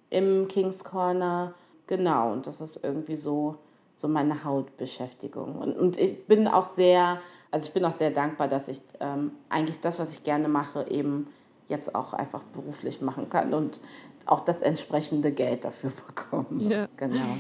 im 0.10 0.48
King's 0.48 0.84
Corner. 0.84 1.54
Genau, 1.88 2.32
und 2.32 2.48
das 2.48 2.62
ist 2.62 2.84
irgendwie 2.84 3.18
so, 3.18 3.58
so 3.96 4.08
meine 4.08 4.44
Hautbeschäftigung. 4.44 5.56
Und, 5.56 5.78
und 5.78 5.98
ich 5.98 6.26
bin 6.26 6.48
auch 6.48 6.66
sehr, 6.66 7.20
also 7.52 7.68
ich 7.68 7.74
bin 7.74 7.86
auch 7.86 7.92
sehr 7.92 8.10
dankbar, 8.10 8.48
dass 8.48 8.70
ich 8.70 8.82
ähm, 9.02 9.32
eigentlich 9.50 9.82
das, 9.82 10.00
was 10.00 10.14
ich 10.14 10.24
gerne 10.24 10.48
mache, 10.48 10.88
eben 10.90 11.28
jetzt 11.68 11.94
auch 11.94 12.14
einfach 12.14 12.44
beruflich 12.44 13.02
machen 13.02 13.30
kann 13.30 13.54
und 13.54 13.82
auch 14.26 14.40
das 14.40 14.62
entsprechende 14.62 15.32
Geld 15.32 15.66
dafür 15.66 15.92
bekomme. 16.08 16.64
Ja. 16.64 16.88
Genau. 16.98 17.38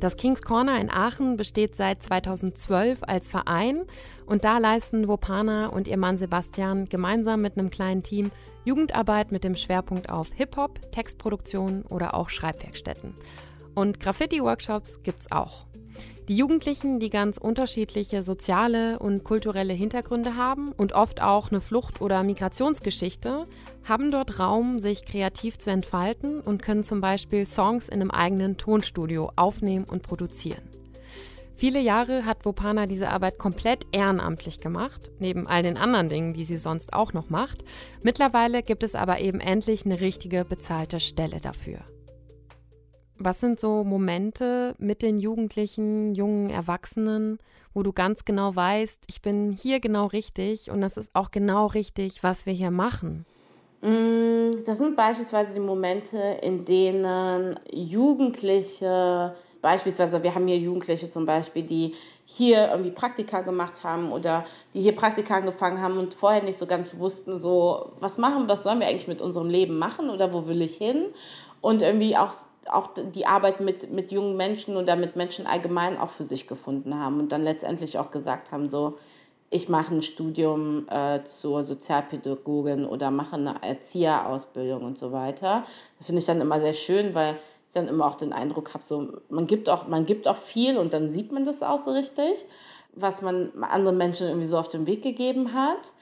Das 0.00 0.16
King's 0.16 0.42
Corner 0.42 0.78
in 0.78 0.90
Aachen 0.90 1.38
besteht 1.38 1.74
seit 1.74 2.02
2012 2.02 2.98
als 3.02 3.30
Verein 3.30 3.84
und 4.26 4.44
da 4.44 4.58
leisten 4.58 5.08
Wopana 5.08 5.68
und 5.68 5.88
ihr 5.88 5.96
Mann 5.96 6.18
Sebastian 6.18 6.86
gemeinsam 6.88 7.40
mit 7.40 7.58
einem 7.58 7.70
kleinen 7.70 8.02
Team 8.02 8.30
Jugendarbeit 8.64 9.32
mit 9.32 9.42
dem 9.42 9.56
Schwerpunkt 9.56 10.10
auf 10.10 10.32
Hip-Hop, 10.34 10.92
Textproduktion 10.92 11.82
oder 11.88 12.14
auch 12.14 12.28
Schreibwerkstätten. 12.28 13.14
Und 13.74 14.00
Graffiti-Workshops 14.00 15.02
gibt's 15.02 15.30
auch. 15.30 15.66
Die 16.28 16.34
Jugendlichen, 16.36 16.98
die 16.98 17.10
ganz 17.10 17.38
unterschiedliche 17.38 18.20
soziale 18.20 18.98
und 18.98 19.22
kulturelle 19.22 19.72
Hintergründe 19.72 20.34
haben 20.34 20.72
und 20.72 20.92
oft 20.92 21.22
auch 21.22 21.52
eine 21.52 21.60
Flucht- 21.60 22.00
oder 22.00 22.24
Migrationsgeschichte, 22.24 23.46
haben 23.84 24.10
dort 24.10 24.40
Raum, 24.40 24.80
sich 24.80 25.04
kreativ 25.04 25.56
zu 25.56 25.70
entfalten 25.70 26.40
und 26.40 26.62
können 26.62 26.82
zum 26.82 27.00
Beispiel 27.00 27.46
Songs 27.46 27.88
in 27.88 28.00
einem 28.00 28.10
eigenen 28.10 28.56
Tonstudio 28.56 29.30
aufnehmen 29.36 29.84
und 29.84 30.02
produzieren. 30.02 30.68
Viele 31.54 31.80
Jahre 31.80 32.26
hat 32.26 32.44
Wopana 32.44 32.86
diese 32.86 33.08
Arbeit 33.08 33.38
komplett 33.38 33.86
ehrenamtlich 33.92 34.58
gemacht, 34.58 35.12
neben 35.20 35.46
all 35.46 35.62
den 35.62 35.76
anderen 35.76 36.08
Dingen, 36.08 36.34
die 36.34 36.44
sie 36.44 36.58
sonst 36.58 36.92
auch 36.92 37.12
noch 37.12 37.30
macht. 37.30 37.64
Mittlerweile 38.02 38.64
gibt 38.64 38.82
es 38.82 38.96
aber 38.96 39.20
eben 39.20 39.38
endlich 39.38 39.86
eine 39.86 40.00
richtige 40.00 40.44
bezahlte 40.44 40.98
Stelle 40.98 41.40
dafür. 41.40 41.78
Was 43.18 43.40
sind 43.40 43.58
so 43.58 43.82
Momente 43.82 44.74
mit 44.78 45.00
den 45.00 45.18
Jugendlichen, 45.18 46.14
jungen 46.14 46.50
Erwachsenen, 46.50 47.38
wo 47.72 47.82
du 47.82 47.92
ganz 47.92 48.24
genau 48.24 48.54
weißt, 48.54 49.04
ich 49.08 49.22
bin 49.22 49.52
hier 49.52 49.80
genau 49.80 50.06
richtig 50.06 50.70
und 50.70 50.80
das 50.80 50.96
ist 50.96 51.10
auch 51.14 51.30
genau 51.30 51.66
richtig, 51.66 52.22
was 52.22 52.46
wir 52.46 52.52
hier 52.52 52.70
machen? 52.70 53.24
Mm, 53.80 54.64
das 54.64 54.78
sind 54.78 54.96
beispielsweise 54.96 55.54
die 55.54 55.60
Momente, 55.60 56.18
in 56.42 56.64
denen 56.64 57.58
Jugendliche, 57.72 59.34
beispielsweise, 59.62 60.22
wir 60.22 60.34
haben 60.34 60.46
hier 60.46 60.58
Jugendliche 60.58 61.10
zum 61.10 61.24
Beispiel, 61.24 61.62
die 61.62 61.94
hier 62.24 62.68
irgendwie 62.70 62.90
Praktika 62.90 63.40
gemacht 63.42 63.82
haben 63.84 64.12
oder 64.12 64.44
die 64.74 64.80
hier 64.80 64.94
Praktika 64.94 65.36
angefangen 65.36 65.80
haben 65.80 65.98
und 65.98 66.14
vorher 66.14 66.42
nicht 66.42 66.58
so 66.58 66.66
ganz 66.66 66.98
wussten, 66.98 67.38
so, 67.38 67.92
was 68.00 68.18
machen, 68.18 68.48
was 68.48 68.62
sollen 68.62 68.80
wir 68.80 68.88
eigentlich 68.88 69.08
mit 69.08 69.22
unserem 69.22 69.48
Leben 69.48 69.78
machen 69.78 70.10
oder 70.10 70.32
wo 70.32 70.46
will 70.46 70.62
ich 70.62 70.76
hin? 70.76 71.06
Und 71.60 71.82
irgendwie 71.82 72.16
auch 72.16 72.32
auch 72.70 72.90
die 72.94 73.26
Arbeit 73.26 73.60
mit, 73.60 73.90
mit 73.92 74.12
jungen 74.12 74.36
Menschen 74.36 74.76
oder 74.76 74.96
mit 74.96 75.16
Menschen 75.16 75.46
allgemein 75.46 75.98
auch 75.98 76.10
für 76.10 76.24
sich 76.24 76.46
gefunden 76.46 76.98
haben 76.98 77.20
und 77.20 77.32
dann 77.32 77.42
letztendlich 77.42 77.98
auch 77.98 78.10
gesagt 78.10 78.52
haben, 78.52 78.68
so, 78.68 78.96
ich 79.50 79.68
mache 79.68 79.94
ein 79.94 80.02
Studium 80.02 80.88
äh, 80.88 81.22
zur 81.24 81.62
Sozialpädagogin 81.62 82.84
oder 82.84 83.10
mache 83.10 83.36
eine 83.36 83.62
Erzieherausbildung 83.62 84.84
und 84.84 84.98
so 84.98 85.12
weiter. 85.12 85.64
Das 85.98 86.06
finde 86.06 86.20
ich 86.20 86.26
dann 86.26 86.40
immer 86.40 86.60
sehr 86.60 86.72
schön, 86.72 87.14
weil 87.14 87.34
ich 87.34 87.74
dann 87.74 87.88
immer 87.88 88.06
auch 88.06 88.16
den 88.16 88.32
Eindruck 88.32 88.74
habe, 88.74 88.84
so, 88.84 89.08
man, 89.28 89.46
gibt 89.46 89.68
auch, 89.68 89.86
man 89.86 90.04
gibt 90.04 90.26
auch 90.26 90.36
viel 90.36 90.76
und 90.76 90.92
dann 90.92 91.10
sieht 91.10 91.32
man 91.32 91.44
das 91.44 91.62
auch 91.62 91.78
so 91.78 91.92
richtig, 91.92 92.44
was 92.94 93.22
man 93.22 93.52
anderen 93.62 93.98
Menschen 93.98 94.26
irgendwie 94.26 94.46
so 94.46 94.58
auf 94.58 94.68
den 94.68 94.86
Weg 94.86 95.02
gegeben 95.02 95.52
hat. 95.52 95.92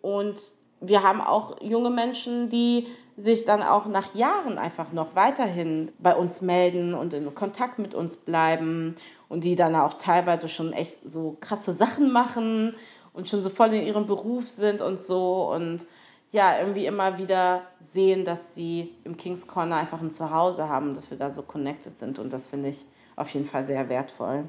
Und 0.00 0.38
wir 0.80 1.02
haben 1.02 1.20
auch 1.20 1.60
junge 1.62 1.90
Menschen, 1.90 2.50
die 2.50 2.86
sich 3.16 3.44
dann 3.44 3.62
auch 3.62 3.86
nach 3.86 4.14
Jahren 4.14 4.58
einfach 4.58 4.92
noch 4.92 5.14
weiterhin 5.14 5.92
bei 5.98 6.14
uns 6.14 6.40
melden 6.40 6.94
und 6.94 7.12
in 7.12 7.34
Kontakt 7.34 7.78
mit 7.78 7.94
uns 7.94 8.16
bleiben 8.16 8.94
und 9.28 9.44
die 9.44 9.56
dann 9.56 9.74
auch 9.74 9.94
teilweise 9.94 10.48
schon 10.48 10.72
echt 10.72 11.00
so 11.04 11.36
krasse 11.40 11.74
Sachen 11.74 12.10
machen 12.10 12.74
und 13.12 13.28
schon 13.28 13.42
so 13.42 13.50
voll 13.50 13.74
in 13.74 13.86
ihrem 13.86 14.06
Beruf 14.06 14.48
sind 14.48 14.80
und 14.80 14.98
so 14.98 15.52
und 15.52 15.86
ja, 16.30 16.58
irgendwie 16.58 16.86
immer 16.86 17.18
wieder 17.18 17.60
sehen, 17.78 18.24
dass 18.24 18.54
sie 18.54 18.94
im 19.04 19.18
King's 19.18 19.46
Corner 19.46 19.76
einfach 19.76 20.00
ein 20.00 20.10
Zuhause 20.10 20.68
haben, 20.68 20.94
dass 20.94 21.10
wir 21.10 21.18
da 21.18 21.28
so 21.28 21.42
connected 21.42 21.98
sind 21.98 22.18
und 22.18 22.32
das 22.32 22.48
finde 22.48 22.70
ich 22.70 22.86
auf 23.16 23.28
jeden 23.34 23.44
Fall 23.44 23.64
sehr 23.64 23.90
wertvoll. 23.90 24.48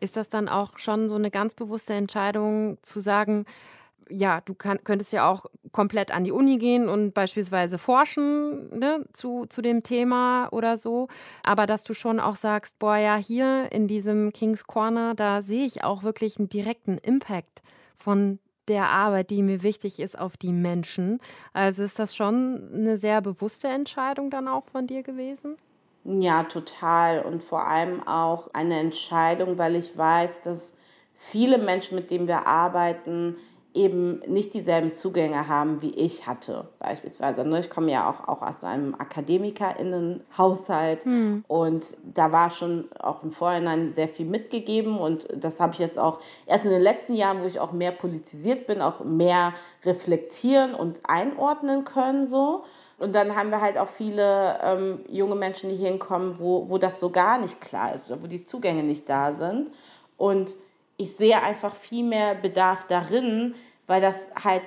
Ist 0.00 0.16
das 0.16 0.28
dann 0.28 0.48
auch 0.48 0.76
schon 0.78 1.08
so 1.08 1.14
eine 1.14 1.30
ganz 1.30 1.54
bewusste 1.54 1.94
Entscheidung 1.94 2.76
zu 2.82 3.00
sagen, 3.00 3.46
ja, 4.10 4.40
du 4.42 4.54
kann, 4.54 4.82
könntest 4.84 5.12
ja 5.12 5.30
auch 5.30 5.46
komplett 5.72 6.10
an 6.10 6.24
die 6.24 6.32
Uni 6.32 6.58
gehen 6.58 6.88
und 6.88 7.14
beispielsweise 7.14 7.78
forschen 7.78 8.78
ne, 8.78 9.04
zu, 9.12 9.46
zu 9.46 9.62
dem 9.62 9.82
Thema 9.82 10.48
oder 10.52 10.76
so. 10.76 11.08
Aber 11.42 11.66
dass 11.66 11.84
du 11.84 11.94
schon 11.94 12.20
auch 12.20 12.36
sagst, 12.36 12.78
boah, 12.78 12.96
ja, 12.96 13.16
hier 13.16 13.70
in 13.72 13.86
diesem 13.86 14.32
King's 14.32 14.66
Corner, 14.66 15.14
da 15.14 15.42
sehe 15.42 15.66
ich 15.66 15.84
auch 15.84 16.02
wirklich 16.02 16.38
einen 16.38 16.48
direkten 16.48 16.98
Impact 16.98 17.62
von 17.96 18.38
der 18.68 18.88
Arbeit, 18.88 19.30
die 19.30 19.42
mir 19.42 19.62
wichtig 19.62 19.98
ist, 19.98 20.18
auf 20.18 20.36
die 20.36 20.52
Menschen. 20.52 21.20
Also 21.52 21.82
ist 21.82 21.98
das 21.98 22.14
schon 22.14 22.70
eine 22.72 22.98
sehr 22.98 23.20
bewusste 23.20 23.68
Entscheidung 23.68 24.30
dann 24.30 24.46
auch 24.46 24.66
von 24.66 24.86
dir 24.86 25.02
gewesen? 25.02 25.56
Ja, 26.04 26.44
total. 26.44 27.22
Und 27.22 27.42
vor 27.42 27.66
allem 27.66 28.06
auch 28.06 28.48
eine 28.54 28.78
Entscheidung, 28.78 29.58
weil 29.58 29.76
ich 29.76 29.96
weiß, 29.96 30.42
dass 30.42 30.74
viele 31.18 31.58
Menschen, 31.58 31.96
mit 31.96 32.10
denen 32.10 32.28
wir 32.28 32.46
arbeiten, 32.46 33.36
eben 33.78 34.18
nicht 34.26 34.52
dieselben 34.54 34.90
Zugänge 34.90 35.46
haben, 35.46 35.82
wie 35.82 35.94
ich 35.94 36.26
hatte, 36.26 36.66
beispielsweise. 36.80 37.44
Ne, 37.44 37.60
ich 37.60 37.70
komme 37.70 37.92
ja 37.92 38.10
auch, 38.10 38.26
auch 38.26 38.42
aus 38.42 38.64
einem 38.64 38.96
AkademikerInnenhaushalt 38.98 41.06
mhm. 41.06 41.44
und 41.46 41.96
da 42.02 42.32
war 42.32 42.50
schon 42.50 42.88
auch 42.98 43.22
im 43.22 43.30
Vorhinein 43.30 43.92
sehr 43.92 44.08
viel 44.08 44.26
mitgegeben 44.26 44.98
und 44.98 45.28
das 45.32 45.60
habe 45.60 45.74
ich 45.74 45.78
jetzt 45.78 45.96
auch 45.98 46.18
erst 46.46 46.64
in 46.64 46.72
den 46.72 46.82
letzten 46.82 47.14
Jahren, 47.14 47.40
wo 47.40 47.46
ich 47.46 47.60
auch 47.60 47.70
mehr 47.72 47.92
politisiert 47.92 48.66
bin, 48.66 48.82
auch 48.82 49.04
mehr 49.04 49.54
reflektieren 49.84 50.74
und 50.74 50.98
einordnen 51.04 51.84
können 51.84 52.26
so. 52.26 52.64
Und 52.98 53.14
dann 53.14 53.36
haben 53.36 53.50
wir 53.50 53.60
halt 53.60 53.78
auch 53.78 53.86
viele 53.86 54.58
ähm, 54.60 55.04
junge 55.08 55.36
Menschen, 55.36 55.70
die 55.70 55.76
hier 55.76 55.90
hinkommen, 55.90 56.40
wo, 56.40 56.68
wo 56.68 56.78
das 56.78 56.98
so 56.98 57.10
gar 57.10 57.38
nicht 57.38 57.60
klar 57.60 57.94
ist, 57.94 58.10
wo 58.10 58.26
die 58.26 58.44
Zugänge 58.44 58.82
nicht 58.82 59.08
da 59.08 59.32
sind. 59.32 59.70
Und 60.16 60.56
ich 60.96 61.14
sehe 61.14 61.40
einfach 61.40 61.72
viel 61.74 62.04
mehr 62.04 62.34
Bedarf 62.34 62.88
darin, 62.88 63.54
weil 63.88 64.00
das 64.00 64.28
halt 64.44 64.62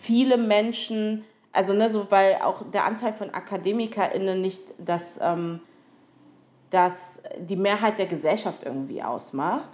viele 0.00 0.36
Menschen, 0.36 1.24
also 1.52 1.72
ne, 1.72 1.88
so 1.88 2.10
weil 2.10 2.34
auch 2.42 2.62
der 2.70 2.84
Anteil 2.84 3.14
von 3.14 3.30
AkademikerInnen 3.30 4.42
nicht 4.42 4.74
das, 4.78 5.18
ähm, 5.22 5.60
das 6.68 7.22
die 7.38 7.56
Mehrheit 7.56 7.98
der 7.98 8.06
Gesellschaft 8.06 8.60
irgendwie 8.64 9.02
ausmacht. 9.02 9.70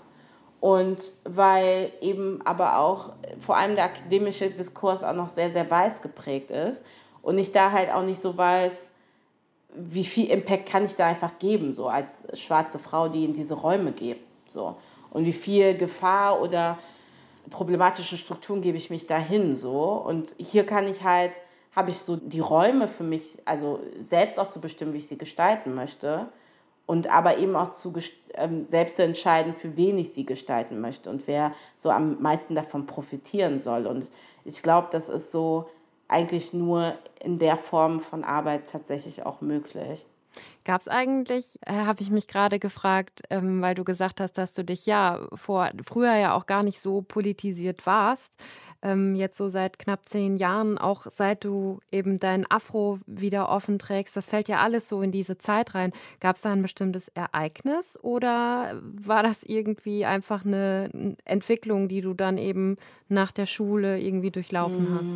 Und 0.61 1.15
weil 1.25 1.91
eben 2.03 2.43
aber 2.45 2.79
auch 2.79 3.15
vor 3.39 3.57
allem 3.57 3.77
der 3.77 3.85
akademische 3.85 4.51
Diskurs 4.51 5.03
auch 5.03 5.15
noch 5.15 5.31
sehr, 5.31 5.49
sehr 5.49 5.71
weiß 5.71 6.03
geprägt 6.03 6.51
ist. 6.51 6.85
Und 7.23 7.39
ich 7.39 7.51
da 7.51 7.73
halt 7.73 7.91
auch 7.91 8.03
nicht 8.03 8.21
so 8.21 8.37
weiß, 8.37 8.93
wie 9.75 10.05
viel 10.05 10.29
Impact 10.29 10.69
kann 10.69 10.85
ich 10.85 10.97
da 10.97 11.07
einfach 11.07 11.39
geben, 11.39 11.73
so 11.73 11.89
als 11.89 12.25
schwarze 12.39 12.79
Frau, 12.79 13.09
die 13.09 13.25
in 13.25 13.33
diese 13.33 13.55
Räume 13.55 13.93
geht. 13.93 14.19
So. 14.49 14.77
Und 15.11 15.25
wie 15.25 15.33
viel 15.33 15.75
Gefahr 15.75 16.43
oder 16.43 16.79
problematische 17.49 18.19
Strukturen 18.19 18.61
gebe 18.61 18.77
ich 18.77 18.91
mich 18.91 19.07
dahin 19.07 19.57
so. 19.57 19.93
Und 19.93 20.35
hier 20.39 20.67
kann 20.67 20.87
ich 20.87 21.03
halt, 21.05 21.33
habe 21.75 21.91
ich 21.91 21.99
so 21.99 22.17
die 22.17 22.41
Räume 22.41 22.89
für 22.89 23.05
mich, 23.05 23.39
also 23.45 23.81
selbst 24.07 24.39
auch 24.39 24.51
zu 24.51 24.61
bestimmen, 24.61 24.93
wie 24.93 24.99
ich 24.99 25.09
sie 25.09 25.19
gestalten 25.19 25.75
möchte. 25.75 26.29
Und 26.87 27.09
aber 27.09 27.39
eben 27.39 27.55
auch 27.55 27.73
zu, 27.73 27.93
ähm, 28.35 28.67
selbst 28.69 28.97
zu 28.97 29.05
entscheiden, 29.05 29.55
für 29.55 29.77
wen 29.77 29.97
ich 29.97 30.13
sie 30.13 30.27
gestalten 30.27 30.81
möchte 30.81 31.09
und 31.09 31.29
wer 31.29 31.55
so 31.77 31.91
am 31.91 32.21
meisten 32.21 32.57
davon 32.57 32.87
profitieren 32.87 33.61
soll. 33.61 33.87
Und 33.87 34.11
ich 34.45 34.63
glaube, 34.63 34.89
das 34.91 35.09
ist 35.09 35.31
so 35.31 35.69
eigentlich 36.09 36.53
nur 36.53 36.95
in 37.21 37.39
der 37.39 37.57
Form 37.57 38.01
von 38.01 38.25
Arbeit 38.25 38.69
tatsächlich 38.69 39.25
auch 39.25 39.41
möglich. 39.41 40.05
Gab 40.65 40.81
es 40.81 40.89
eigentlich, 40.89 41.59
äh, 41.67 41.73
habe 41.73 42.03
ich 42.03 42.11
mich 42.11 42.29
gerade 42.29 42.59
gefragt, 42.59 43.23
ähm, 43.31 43.63
weil 43.63 43.75
du 43.75 43.85
gesagt 43.85 44.21
hast, 44.21 44.37
dass 44.39 44.53
du 44.53 44.65
dich 44.65 44.87
ja 44.87 45.27
vor 45.35 45.71
früher 45.83 46.15
ja 46.17 46.35
auch 46.35 46.47
gar 46.47 46.63
nicht 46.63 46.81
so 46.81 47.03
politisiert 47.03 47.87
warst, 47.87 48.37
ähm, 48.83 49.15
jetzt 49.15 49.37
so 49.37 49.49
seit 49.49 49.79
knapp 49.79 50.07
zehn 50.07 50.37
Jahren, 50.37 50.79
auch 50.79 51.03
seit 51.03 51.45
du 51.45 51.81
eben 51.91 52.19
dein 52.19 52.51
Afro 52.51 52.99
wieder 53.07 53.49
offen 53.49 53.79
trägst, 53.79 54.17
das 54.17 54.29
fällt 54.29 54.49
ja 54.49 54.59
alles 54.61 54.89
so 54.89 55.03
in 55.03 55.13
diese 55.13 55.39
Zeit 55.39 55.75
rein. 55.75 55.93
Gab 56.21 56.37
es 56.37 56.43
da 56.43 56.53
ein 56.53 56.63
bestimmtes 56.63 57.09
Ereignis 57.09 57.99
oder 58.03 58.81
war 58.83 59.23
das 59.23 59.43
irgendwie 59.43 60.05
einfach 60.05 60.45
eine 60.45 61.17
Entwicklung, 61.25 61.89
die 61.89 62.01
du 62.01 62.15
dann 62.15 62.39
eben 62.39 62.77
nach 63.09 63.33
der 63.33 63.47
Schule 63.47 64.01
irgendwie 64.01 64.31
durchlaufen 64.31 64.89
hast? 64.95 65.11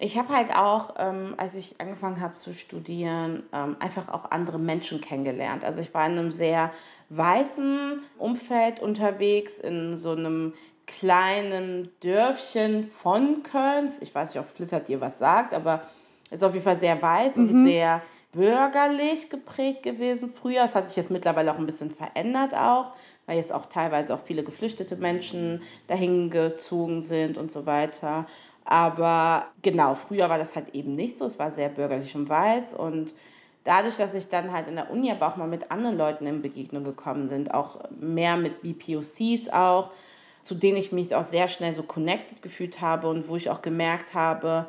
Ich 0.00 0.16
habe 0.16 0.28
halt 0.28 0.54
auch, 0.54 0.94
ähm, 0.98 1.34
als 1.38 1.54
ich 1.54 1.80
angefangen 1.80 2.20
habe 2.20 2.34
zu 2.34 2.54
studieren, 2.54 3.42
ähm, 3.52 3.76
einfach 3.80 4.08
auch 4.08 4.30
andere 4.30 4.58
Menschen 4.58 5.00
kennengelernt. 5.00 5.64
Also 5.64 5.80
ich 5.80 5.92
war 5.92 6.06
in 6.06 6.18
einem 6.18 6.30
sehr 6.30 6.72
weißen 7.10 7.98
Umfeld 8.16 8.80
unterwegs, 8.80 9.58
in 9.58 9.96
so 9.96 10.12
einem 10.12 10.54
kleinen 10.86 11.90
Dörfchen 12.00 12.84
von 12.84 13.42
Köln. 13.42 13.92
Ich 14.00 14.14
weiß 14.14 14.34
nicht, 14.34 14.40
ob 14.40 14.46
Flittert 14.46 14.88
dir 14.88 15.00
was 15.00 15.18
sagt, 15.18 15.52
aber 15.52 15.82
es 16.26 16.36
ist 16.36 16.44
auf 16.44 16.54
jeden 16.54 16.64
Fall 16.64 16.78
sehr 16.78 17.00
weiß 17.00 17.36
mhm. 17.36 17.48
und 17.48 17.64
sehr 17.66 18.02
bürgerlich 18.32 19.30
geprägt 19.30 19.82
gewesen 19.82 20.32
früher. 20.32 20.64
Es 20.64 20.74
hat 20.74 20.86
sich 20.86 20.96
jetzt 20.96 21.10
mittlerweile 21.10 21.52
auch 21.52 21.58
ein 21.58 21.66
bisschen 21.66 21.90
verändert 21.90 22.54
auch, 22.54 22.92
weil 23.26 23.36
jetzt 23.36 23.52
auch 23.52 23.66
teilweise 23.66 24.14
auch 24.14 24.20
viele 24.20 24.44
geflüchtete 24.44 24.96
Menschen 24.96 25.62
dahin 25.86 26.30
gezogen 26.30 27.00
sind 27.00 27.38
und 27.38 27.50
so 27.50 27.66
weiter. 27.66 28.26
Aber 28.70 29.46
genau, 29.62 29.94
früher 29.94 30.28
war 30.28 30.36
das 30.36 30.54
halt 30.54 30.74
eben 30.74 30.94
nicht 30.94 31.16
so. 31.16 31.24
Es 31.24 31.38
war 31.38 31.50
sehr 31.50 31.70
bürgerlich 31.70 32.14
und 32.14 32.28
weiß. 32.28 32.74
Und 32.74 33.14
dadurch, 33.64 33.96
dass 33.96 34.12
ich 34.12 34.28
dann 34.28 34.52
halt 34.52 34.68
in 34.68 34.76
der 34.76 34.90
Uni 34.90 35.10
aber 35.10 35.26
auch 35.26 35.36
mal 35.36 35.48
mit 35.48 35.70
anderen 35.70 35.96
Leuten 35.96 36.26
in 36.26 36.42
Begegnung 36.42 36.84
gekommen 36.84 37.30
bin, 37.30 37.50
auch 37.50 37.80
mehr 37.98 38.36
mit 38.36 38.60
BPOCs 38.60 39.48
auch, 39.48 39.90
zu 40.42 40.54
denen 40.54 40.76
ich 40.76 40.92
mich 40.92 41.14
auch 41.14 41.24
sehr 41.24 41.48
schnell 41.48 41.72
so 41.72 41.82
connected 41.82 42.42
gefühlt 42.42 42.82
habe 42.82 43.08
und 43.08 43.26
wo 43.26 43.36
ich 43.36 43.48
auch 43.48 43.62
gemerkt 43.62 44.12
habe, 44.12 44.66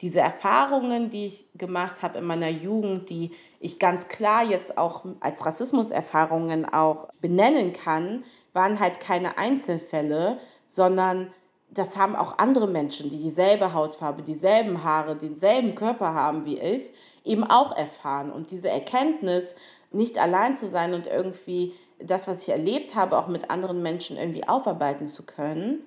diese 0.00 0.20
Erfahrungen, 0.20 1.10
die 1.10 1.26
ich 1.26 1.44
gemacht 1.54 2.02
habe 2.02 2.20
in 2.20 2.24
meiner 2.24 2.48
Jugend, 2.48 3.10
die 3.10 3.32
ich 3.60 3.78
ganz 3.78 4.08
klar 4.08 4.44
jetzt 4.44 4.78
auch 4.78 5.04
als 5.20 5.44
Rassismuserfahrungen 5.44 6.64
auch 6.64 7.08
benennen 7.20 7.74
kann, 7.74 8.24
waren 8.54 8.80
halt 8.80 8.98
keine 8.98 9.36
Einzelfälle, 9.36 10.38
sondern 10.68 11.30
das 11.74 11.96
haben 11.96 12.16
auch 12.16 12.38
andere 12.38 12.66
Menschen, 12.66 13.10
die 13.10 13.18
dieselbe 13.18 13.72
Hautfarbe, 13.72 14.22
dieselben 14.22 14.84
Haare, 14.84 15.16
denselben 15.16 15.74
Körper 15.74 16.12
haben 16.12 16.44
wie 16.44 16.58
ich, 16.58 16.92
eben 17.24 17.44
auch 17.44 17.76
erfahren. 17.76 18.30
Und 18.30 18.50
diese 18.50 18.68
Erkenntnis, 18.68 19.54
nicht 19.90 20.18
allein 20.18 20.56
zu 20.56 20.68
sein 20.68 20.94
und 20.94 21.06
irgendwie 21.06 21.72
das, 21.98 22.28
was 22.28 22.42
ich 22.42 22.50
erlebt 22.50 22.94
habe, 22.94 23.16
auch 23.16 23.28
mit 23.28 23.50
anderen 23.50 23.82
Menschen 23.82 24.16
irgendwie 24.16 24.46
aufarbeiten 24.46 25.06
zu 25.06 25.22
können, 25.22 25.80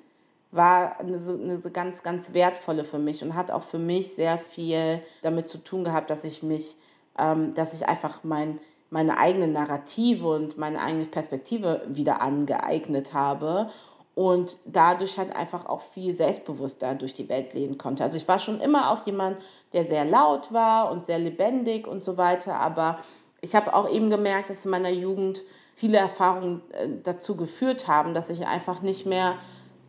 war 0.52 1.00
eine, 1.00 1.20
so, 1.20 1.34
eine 1.34 1.60
ganz, 1.60 2.02
ganz 2.02 2.34
wertvolle 2.34 2.84
für 2.84 3.00
mich 3.00 3.24
und 3.24 3.36
hat 3.36 3.52
auch 3.52 3.64
für 3.64 3.80
mich 3.80 4.16
sehr 4.16 4.40
viel 4.40 5.02
damit 5.22 5.48
zu 5.48 5.58
tun 5.58 5.84
gehabt, 5.84 6.10
dass 6.10 6.24
ich 6.24 6.42
mich, 6.42 6.78
ähm, 7.20 7.54
dass 7.54 7.74
ich 7.74 7.90
einfach 7.90 8.24
mein, 8.24 8.60
meine 8.90 9.18
eigene 9.18 9.48
Narrative 9.48 10.30
und 10.30 10.58
meine 10.58 10.82
eigene 10.82 11.06
Perspektive 11.06 11.82
wieder 11.88 12.22
angeeignet 12.22 13.14
habe 13.14 13.70
und 14.16 14.58
dadurch 14.66 15.18
halt 15.18 15.36
einfach 15.36 15.66
auch 15.66 15.82
viel 15.82 16.14
selbstbewusster 16.14 16.96
durch 16.96 17.14
die 17.14 17.28
Welt 17.28 17.54
leben 17.54 17.78
konnte. 17.78 18.04
Also 18.04 18.18
ich 18.18 18.28
war 18.28 18.40
schon 18.40 18.62
immer 18.62 18.92
auch 18.92 19.06
jemand, 19.06 19.38
der 19.74 19.84
sehr 19.84 20.06
laut 20.06 20.54
war 20.54 20.90
und 20.90 21.06
sehr 21.06 21.20
lebendig 21.20 21.86
und 21.86 22.04
so 22.04 22.18
weiter, 22.18 22.56
aber 22.56 23.00
ich 23.42 23.54
habe 23.54 23.76
auch 23.76 23.90
eben 23.90 24.10
gemerkt, 24.10 24.50
dass 24.50 24.66
in 24.66 24.72
meiner 24.72 24.90
Jugend 24.90 25.42
viele 25.76 25.98
Erfahrungen 25.98 26.62
äh, 26.72 26.88
dazu 27.04 27.36
geführt 27.36 27.88
haben, 27.88 28.14
dass 28.14 28.30
ich 28.30 28.48
einfach 28.48 28.82
nicht 28.82 29.06
mehr 29.06 29.36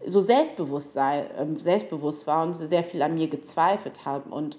so 0.05 0.21
selbstbewusst, 0.21 0.93
sei, 0.93 1.27
ähm, 1.39 1.57
selbstbewusst 1.57 2.27
war 2.27 2.45
und 2.45 2.55
sehr 2.55 2.85
viel 2.85 3.03
an 3.03 3.15
mir 3.15 3.29
gezweifelt 3.29 4.05
habe. 4.05 4.29
Und 4.29 4.59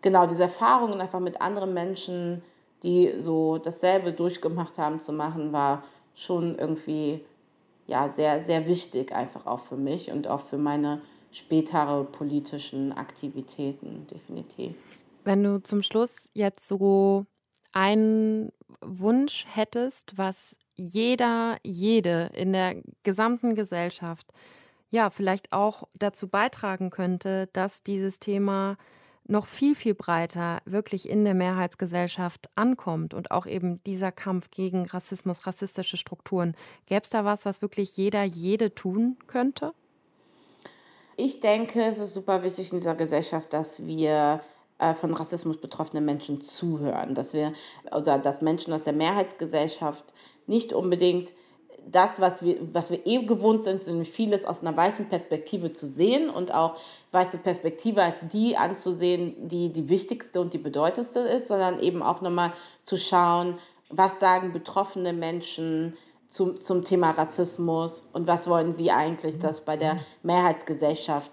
genau 0.00 0.26
diese 0.26 0.44
Erfahrungen 0.44 1.00
einfach 1.00 1.20
mit 1.20 1.40
anderen 1.40 1.74
Menschen, 1.74 2.42
die 2.82 3.14
so 3.18 3.58
dasselbe 3.58 4.12
durchgemacht 4.12 4.78
haben, 4.78 4.98
zu 4.98 5.12
machen, 5.12 5.52
war 5.52 5.84
schon 6.14 6.58
irgendwie 6.58 7.24
ja, 7.86 8.08
sehr, 8.08 8.44
sehr 8.44 8.66
wichtig 8.66 9.12
einfach 9.12 9.46
auch 9.46 9.60
für 9.60 9.76
mich 9.76 10.10
und 10.10 10.28
auch 10.28 10.40
für 10.40 10.58
meine 10.58 11.02
spätere 11.30 12.04
politischen 12.04 12.92
Aktivitäten, 12.92 14.06
definitiv. 14.08 14.74
Wenn 15.24 15.42
du 15.42 15.62
zum 15.62 15.82
Schluss 15.82 16.16
jetzt 16.34 16.66
so 16.68 17.26
einen 17.72 18.52
Wunsch 18.80 19.46
hättest, 19.52 20.18
was 20.18 20.56
jeder, 20.74 21.56
jede 21.62 22.30
in 22.34 22.52
der 22.52 22.76
gesamten 23.02 23.54
Gesellschaft 23.54 24.26
ja 24.90 25.10
vielleicht 25.10 25.52
auch 25.52 25.84
dazu 25.98 26.28
beitragen 26.28 26.90
könnte, 26.90 27.48
dass 27.52 27.82
dieses 27.82 28.20
Thema 28.20 28.76
noch 29.26 29.46
viel, 29.46 29.74
viel 29.74 29.94
breiter 29.94 30.60
wirklich 30.64 31.08
in 31.08 31.24
der 31.24 31.34
Mehrheitsgesellschaft 31.34 32.48
ankommt 32.54 33.14
und 33.14 33.30
auch 33.30 33.46
eben 33.46 33.82
dieser 33.84 34.12
Kampf 34.12 34.50
gegen 34.50 34.86
Rassismus, 34.86 35.46
rassistische 35.46 35.96
Strukturen. 35.96 36.56
Gäbe 36.86 37.02
es 37.02 37.10
da 37.10 37.24
was, 37.24 37.46
was 37.46 37.62
wirklich 37.62 37.96
jeder, 37.96 38.24
jede 38.24 38.74
tun 38.74 39.16
könnte? 39.26 39.72
Ich 41.16 41.40
denke, 41.40 41.84
es 41.84 41.98
ist 41.98 42.14
super 42.14 42.42
wichtig 42.42 42.72
in 42.72 42.78
dieser 42.78 42.94
Gesellschaft, 42.94 43.52
dass 43.52 43.86
wir 43.86 44.40
äh, 44.78 44.94
von 44.94 45.14
Rassismus 45.14 45.60
betroffene 45.60 46.00
Menschen 46.00 46.40
zuhören, 46.40 47.14
dass 47.14 47.32
wir 47.32 47.52
oder 47.94 48.18
dass 48.18 48.42
Menschen 48.42 48.72
aus 48.72 48.84
der 48.84 48.94
Mehrheitsgesellschaft 48.94 50.12
nicht 50.46 50.72
unbedingt 50.72 51.34
das, 51.90 52.20
was 52.20 52.42
wir, 52.42 52.56
was 52.72 52.90
wir 52.90 53.06
eh 53.06 53.24
gewohnt 53.24 53.64
sind, 53.64 53.82
sind 53.82 54.06
vieles 54.06 54.44
aus 54.44 54.60
einer 54.60 54.76
weißen 54.76 55.08
Perspektive 55.08 55.72
zu 55.72 55.86
sehen 55.86 56.30
und 56.30 56.54
auch 56.54 56.76
weiße 57.12 57.38
Perspektive 57.38 58.02
als 58.02 58.16
die 58.32 58.56
anzusehen, 58.56 59.48
die 59.48 59.70
die 59.70 59.88
wichtigste 59.88 60.40
und 60.40 60.52
die 60.52 60.58
bedeutendste 60.58 61.20
ist, 61.20 61.48
sondern 61.48 61.80
eben 61.80 62.02
auch 62.02 62.20
nochmal 62.20 62.52
zu 62.84 62.96
schauen, 62.96 63.58
was 63.88 64.20
sagen 64.20 64.52
betroffene 64.52 65.12
Menschen 65.12 65.96
zum, 66.28 66.56
zum 66.56 66.84
Thema 66.84 67.10
Rassismus 67.10 68.08
und 68.12 68.26
was 68.26 68.48
wollen 68.48 68.72
sie 68.72 68.90
eigentlich, 68.90 69.38
dass 69.38 69.60
bei 69.60 69.76
der 69.76 69.98
Mehrheitsgesellschaft 70.22 71.30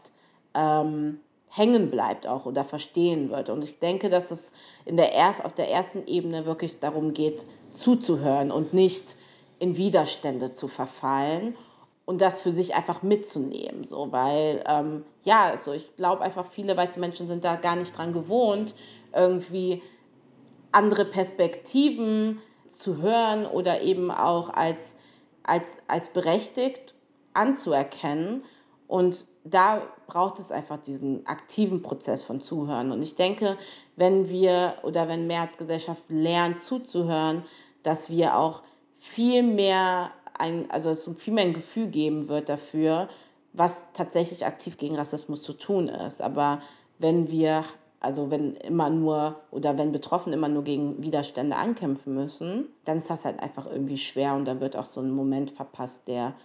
ähm, 0.54 1.22
hängen 1.48 1.90
bleibt 1.90 2.28
auch 2.28 2.46
oder 2.46 2.64
verstehen 2.64 3.30
wird. 3.30 3.50
Und 3.50 3.64
ich 3.64 3.80
denke, 3.80 4.10
dass 4.10 4.30
es 4.30 4.54
in 4.86 4.98
der, 4.98 5.10
auf 5.44 5.54
der 5.54 5.72
ersten 5.72 6.06
Ebene 6.06 6.46
wirklich 6.46 6.80
darum 6.80 7.14
geht, 7.14 7.46
zuzuhören 7.72 8.52
und 8.52 8.74
nicht 8.74 9.16
in 9.60 9.78
Widerstände 9.78 10.52
zu 10.54 10.68
verfallen 10.68 11.56
und 12.06 12.22
das 12.22 12.42
für 12.42 12.52
sich 12.52 12.74
einfach 12.74 13.04
mitzunehmen. 13.04 13.84
So, 13.84 14.12
weil, 14.12 14.64
ähm, 14.68 15.06
ja, 15.22 15.54
so 15.64 15.74
ich 15.74 15.96
glaube 15.96 16.24
einfach, 16.24 16.46
viele 16.46 16.76
weiße 16.76 17.00
Menschen 17.00 17.28
sind 17.28 17.44
da 17.44 17.56
gar 17.56 17.76
nicht 17.76 17.96
dran 17.96 18.14
gewohnt, 18.14 18.74
irgendwie 19.14 19.84
andere 20.72 21.06
Perspektiven 21.06 22.42
zu 22.72 22.98
hören 22.98 23.46
oder 23.46 23.82
eben 23.82 24.12
auch 24.12 24.50
als, 24.50 24.96
als, 25.44 25.68
als 25.88 26.10
berechtigt 26.10 26.96
anzuerkennen. 27.34 28.44
Und 28.88 29.26
da 29.44 29.84
braucht 30.08 30.40
es 30.40 30.52
einfach 30.52 30.78
diesen 30.78 31.26
aktiven 31.28 31.82
Prozess 31.84 32.24
von 32.24 32.42
Zuhören. 32.42 32.92
Und 32.92 33.04
ich 33.04 33.16
denke, 33.16 33.58
wenn 33.96 34.30
wir 34.30 34.76
oder 34.82 35.08
wenn 35.08 35.28
Mehrheitsgesellschaft 35.28 36.10
lernt 36.10 36.64
zuzuhören, 36.64 37.44
dass 37.84 38.10
wir 38.10 38.36
auch 38.36 38.64
viel 39.00 39.44
mehr 39.44 40.12
ein, 40.38 40.70
also 40.70 40.90
es 40.90 41.10
viel 41.18 41.34
mehr 41.34 41.46
ein 41.46 41.54
Gefühl 41.54 41.88
geben 41.88 42.28
wird 42.28 42.50
dafür, 42.50 43.10
was 43.54 43.86
tatsächlich 43.94 44.46
aktiv 44.46 44.78
gegen 44.78 44.96
Rassismus 44.96 45.42
zu 45.42 45.54
tun 45.54 45.90
ist. 45.90 46.22
Aber 46.22 46.62
wenn 47.00 47.30
wir, 47.30 47.64
also 48.00 48.30
wenn 48.30 48.56
immer 48.56 48.90
nur 48.90 49.40
oder 49.52 49.78
wenn 49.78 49.92
Betroffene 49.92 50.36
immer 50.36 50.50
nur 50.50 50.64
gegen 50.64 51.02
Widerstände 51.02 51.56
ankämpfen 51.56 52.14
müssen, 52.14 52.68
dann 52.86 52.98
ist 52.98 53.10
das 53.10 53.26
halt 53.26 53.42
einfach 53.42 53.66
irgendwie 53.66 53.98
schwer 53.98 54.36
und 54.36 54.46
dann 54.46 54.60
wird 54.60 54.76
auch 54.76 54.86
so 54.86 55.02
ein 55.02 55.12
Moment 55.12 55.52
verpasst, 55.52 56.08
der, 56.08 56.36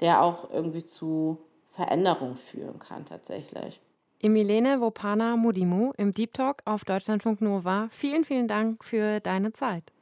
der 0.00 0.22
auch 0.22 0.50
irgendwie 0.50 0.86
zu 0.86 1.38
Veränderung 1.70 2.36
führen 2.36 2.78
kann 2.78 3.04
tatsächlich. 3.06 3.80
Emilene 4.20 4.80
Wopana 4.80 5.36
Mudimu 5.36 5.92
im 5.96 6.14
Deep 6.14 6.32
Talk 6.34 6.58
auf 6.64 6.84
Deutschlandfunk 6.84 7.40
Nova. 7.40 7.88
Vielen, 7.90 8.22
vielen 8.24 8.46
Dank 8.46 8.84
für 8.84 9.18
deine 9.18 9.52
Zeit. 9.52 9.92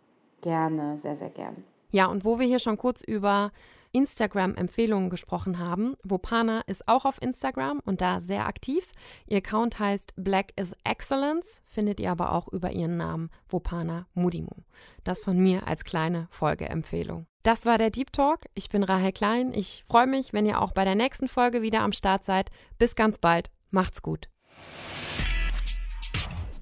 Gerne, 0.43 0.99
sehr, 0.99 1.17
sehr 1.17 1.31
gern. 1.31 1.65
Ja, 1.91 2.07
und 2.07 2.25
wo 2.25 2.39
wir 2.39 2.47
hier 2.47 2.59
schon 2.59 2.77
kurz 2.77 3.03
über 3.03 3.53
Instagram-Empfehlungen 3.93 5.11
gesprochen 5.11 5.59
haben. 5.59 5.97
Wopana 6.05 6.63
ist 6.67 6.87
auch 6.89 7.05
auf 7.05 7.21
Instagram 7.21 7.81
und 7.85 8.01
da 8.01 8.21
sehr 8.21 8.47
aktiv. 8.47 8.93
Ihr 9.27 9.39
Account 9.39 9.79
heißt 9.79 10.13
Black 10.17 10.53
is 10.57 10.75
Excellence, 10.85 11.63
findet 11.65 12.01
ihr 12.01 12.11
aber 12.11 12.33
auch 12.33 12.49
über 12.49 12.71
ihren 12.71 12.97
Namen 12.97 13.31
Wopana 13.49 14.07
Mudimu. 14.15 14.63
Das 15.05 15.21
von 15.21 15.39
mir 15.39 15.67
als 15.67 15.85
kleine 15.85 16.29
Folgeempfehlung. 16.31 17.27
Das 17.43 17.65
war 17.65 17.79
der 17.79 17.91
Deep 17.91 18.13
Talk. 18.13 18.41
Ich 18.55 18.69
bin 18.69 18.83
Rahel 18.83 19.13
Klein. 19.13 19.53
Ich 19.55 19.83
freue 19.87 20.07
mich, 20.07 20.33
wenn 20.33 20.47
ihr 20.47 20.61
auch 20.61 20.73
bei 20.73 20.85
der 20.85 20.95
nächsten 20.95 21.27
Folge 21.27 21.63
wieder 21.63 21.81
am 21.81 21.93
Start 21.93 22.23
seid. 22.23 22.51
Bis 22.79 22.95
ganz 22.95 23.19
bald. 23.19 23.51
Macht's 23.71 24.03
gut. 24.03 24.29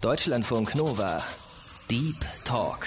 Deutschlandfunk 0.00 0.76
Nova. 0.76 1.20
Deep 1.90 2.24
Talk. 2.44 2.86